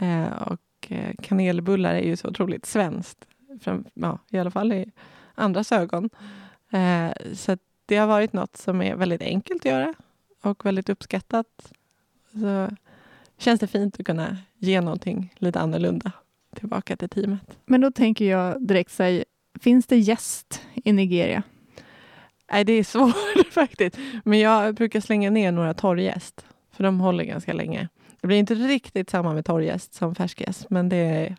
Eh, 0.00 0.42
och 0.42 0.60
eh, 0.88 1.14
kanelbullar 1.22 1.94
är 1.94 2.06
ju 2.06 2.16
så 2.16 2.28
otroligt 2.28 2.66
svenskt. 2.66 3.26
Från, 3.60 3.84
ja, 3.94 4.18
I 4.30 4.38
alla 4.38 4.50
fall 4.50 4.72
i 4.72 4.92
andras 5.34 5.72
ögon. 5.72 6.10
Eh, 6.70 7.34
så 7.34 7.56
det 7.86 7.96
har 7.96 8.06
varit 8.06 8.32
något 8.32 8.56
som 8.56 8.82
är 8.82 8.96
väldigt 8.96 9.22
enkelt 9.22 9.60
att 9.60 9.70
göra 9.70 9.94
och 10.42 10.66
väldigt 10.66 10.88
uppskattat. 10.88 11.72
Så 12.32 12.68
känns 13.38 13.60
det 13.60 13.66
fint 13.66 14.00
att 14.00 14.06
kunna 14.06 14.36
ge 14.58 14.80
någonting 14.80 15.34
lite 15.36 15.60
annorlunda 15.60 16.12
tillbaka 16.56 16.96
till 16.96 17.08
teamet. 17.08 17.58
Men 17.66 17.80
då 17.80 17.90
tänker 17.90 18.24
jag 18.24 18.66
direkt 18.66 18.92
säga, 18.92 19.24
finns 19.60 19.86
det 19.86 19.96
gäst 19.96 20.60
i 20.74 20.92
Nigeria? 20.92 21.42
Nej, 22.52 22.64
det 22.64 22.72
är 22.72 22.84
svårt 22.84 23.14
faktiskt. 23.50 23.98
Men 24.24 24.38
jag 24.38 24.74
brukar 24.74 25.00
slänga 25.00 25.30
ner 25.30 25.52
några 25.52 25.74
torrgäst, 25.74 26.44
för 26.72 26.84
de 26.84 27.00
håller 27.00 27.24
ganska 27.24 27.52
länge. 27.52 27.88
Det 28.20 28.26
blir 28.26 28.38
inte 28.38 28.54
riktigt 28.54 29.10
samma 29.10 29.34
med 29.34 29.44
torrgäst 29.44 29.94
som 29.94 30.14
färskgäst, 30.14 30.70
men 30.70 30.88
det, 30.88 31.36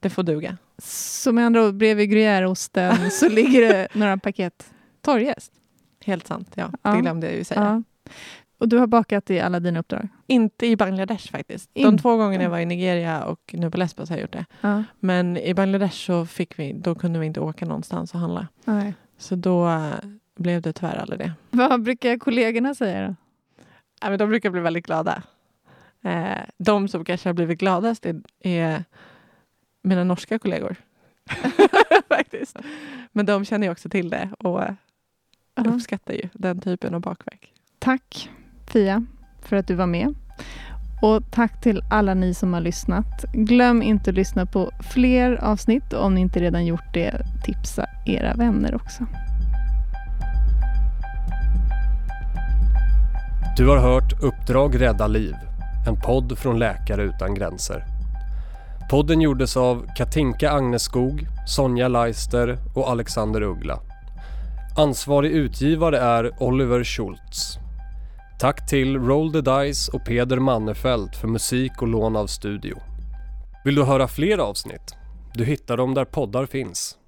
det 0.00 0.10
får 0.10 0.22
duga. 0.22 0.56
Så 0.82 1.32
med 1.32 1.46
andra 1.46 1.66
ord, 1.66 1.74
bredvid 1.74 2.12
gruyèreosten 2.12 3.10
så 3.10 3.28
ligger 3.28 3.60
det 3.60 3.88
några 3.94 4.18
paket 4.18 4.70
torrgäst? 5.02 5.52
Helt 6.04 6.26
sant, 6.26 6.52
ja. 6.54 6.70
ja. 6.82 6.90
Det 6.90 7.00
glömde 7.00 7.26
jag 7.26 7.36
ju 7.36 7.44
säga. 7.44 7.82
Ja. 8.04 8.12
Och 8.58 8.68
du 8.68 8.78
har 8.78 8.86
bakat 8.86 9.30
i 9.30 9.40
alla 9.40 9.60
dina 9.60 9.80
uppdrag? 9.80 10.08
Inte 10.26 10.66
i 10.66 10.76
Bangladesh 10.76 11.30
faktiskt. 11.30 11.70
De 11.72 11.98
två 11.98 12.16
gångerna 12.16 12.44
jag 12.44 12.50
var 12.50 12.58
i 12.58 12.66
Nigeria 12.66 13.24
och 13.24 13.40
nu 13.52 13.70
på 13.70 13.76
Lesbos 13.76 14.08
har 14.08 14.16
jag 14.16 14.22
gjort 14.22 14.32
det. 14.32 14.44
Ja. 14.60 14.84
Men 15.00 15.36
i 15.36 15.54
Bangladesh 15.54 15.94
så 15.94 16.26
fick 16.26 16.58
vi, 16.58 16.72
då 16.72 16.94
kunde 16.94 17.18
vi 17.18 17.26
inte 17.26 17.40
åka 17.40 17.66
någonstans 17.66 18.14
och 18.14 18.20
handla. 18.20 18.48
Nej. 18.64 18.94
Så 19.18 19.36
då 19.36 19.66
uh, 19.66 19.94
blev 20.36 20.62
det 20.62 20.72
tyvärr 20.72 20.96
aldrig 20.96 21.18
det. 21.18 21.32
Vad 21.50 21.82
brukar 21.82 22.18
kollegorna 22.18 22.74
säga 22.74 23.08
då? 23.08 23.14
Ja, 24.00 24.10
men 24.10 24.18
de 24.18 24.28
brukar 24.28 24.50
bli 24.50 24.60
väldigt 24.60 24.86
glada. 24.86 25.22
Eh, 26.02 26.38
de 26.58 26.88
som 26.88 27.04
kanske 27.04 27.28
har 27.28 27.34
blivit 27.34 27.58
gladast 27.58 28.06
är, 28.06 28.22
är 28.40 28.84
mina 29.82 30.04
norska 30.04 30.38
kollegor. 30.38 30.76
faktiskt. 32.08 32.58
Men 33.12 33.26
de 33.26 33.44
känner 33.44 33.66
ju 33.66 33.70
också 33.72 33.88
till 33.88 34.10
det 34.10 34.30
och 34.38 34.62
uh, 35.66 35.74
uppskattar 35.74 36.14
ju 36.14 36.28
den 36.32 36.60
typen 36.60 36.94
av 36.94 37.00
bakverk. 37.00 37.52
Tack 37.78 38.30
Fia 38.66 39.06
för 39.42 39.56
att 39.56 39.66
du 39.66 39.74
var 39.74 39.86
med. 39.86 40.14
Och 41.02 41.22
tack 41.30 41.60
till 41.60 41.82
alla 41.90 42.14
ni 42.14 42.34
som 42.34 42.52
har 42.52 42.60
lyssnat. 42.60 43.24
Glöm 43.32 43.82
inte 43.82 44.10
att 44.10 44.16
lyssna 44.16 44.46
på 44.46 44.70
fler 44.80 45.44
avsnitt 45.44 45.92
och 45.92 46.04
om 46.04 46.14
ni 46.14 46.20
inte 46.20 46.40
redan 46.40 46.66
gjort 46.66 46.94
det, 46.94 47.26
tipsa 47.44 47.86
era 48.06 48.34
vänner 48.34 48.74
också. 48.74 49.06
Du 53.56 53.68
har 53.68 53.78
hört 53.78 54.22
Uppdrag 54.22 54.80
rädda 54.80 55.06
liv, 55.06 55.34
en 55.88 56.00
podd 56.00 56.38
från 56.38 56.58
Läkare 56.58 57.02
utan 57.02 57.34
gränser. 57.34 57.84
Podden 58.90 59.20
gjordes 59.20 59.56
av 59.56 59.86
Katinka 59.96 60.50
Agneskog, 60.50 61.26
Sonja 61.46 61.88
Leister 61.88 62.58
och 62.74 62.90
Alexander 62.90 63.42
Uggla. 63.42 63.78
Ansvarig 64.76 65.30
utgivare 65.30 65.98
är 65.98 66.42
Oliver 66.42 66.84
Schultz. 66.84 67.58
Tack 68.38 68.68
till 68.68 68.98
Roll 68.98 69.32
the 69.32 69.40
Dice 69.40 69.92
och 69.92 70.04
Peder 70.04 70.38
Mannefelt 70.38 71.16
för 71.16 71.28
musik 71.28 71.82
och 71.82 71.88
lån 71.88 72.16
av 72.16 72.26
studio. 72.26 72.78
Vill 73.64 73.74
du 73.74 73.84
höra 73.84 74.08
fler 74.08 74.38
avsnitt? 74.38 74.94
Du 75.34 75.44
hittar 75.44 75.76
dem 75.76 75.94
där 75.94 76.04
poddar 76.04 76.46
finns. 76.46 76.99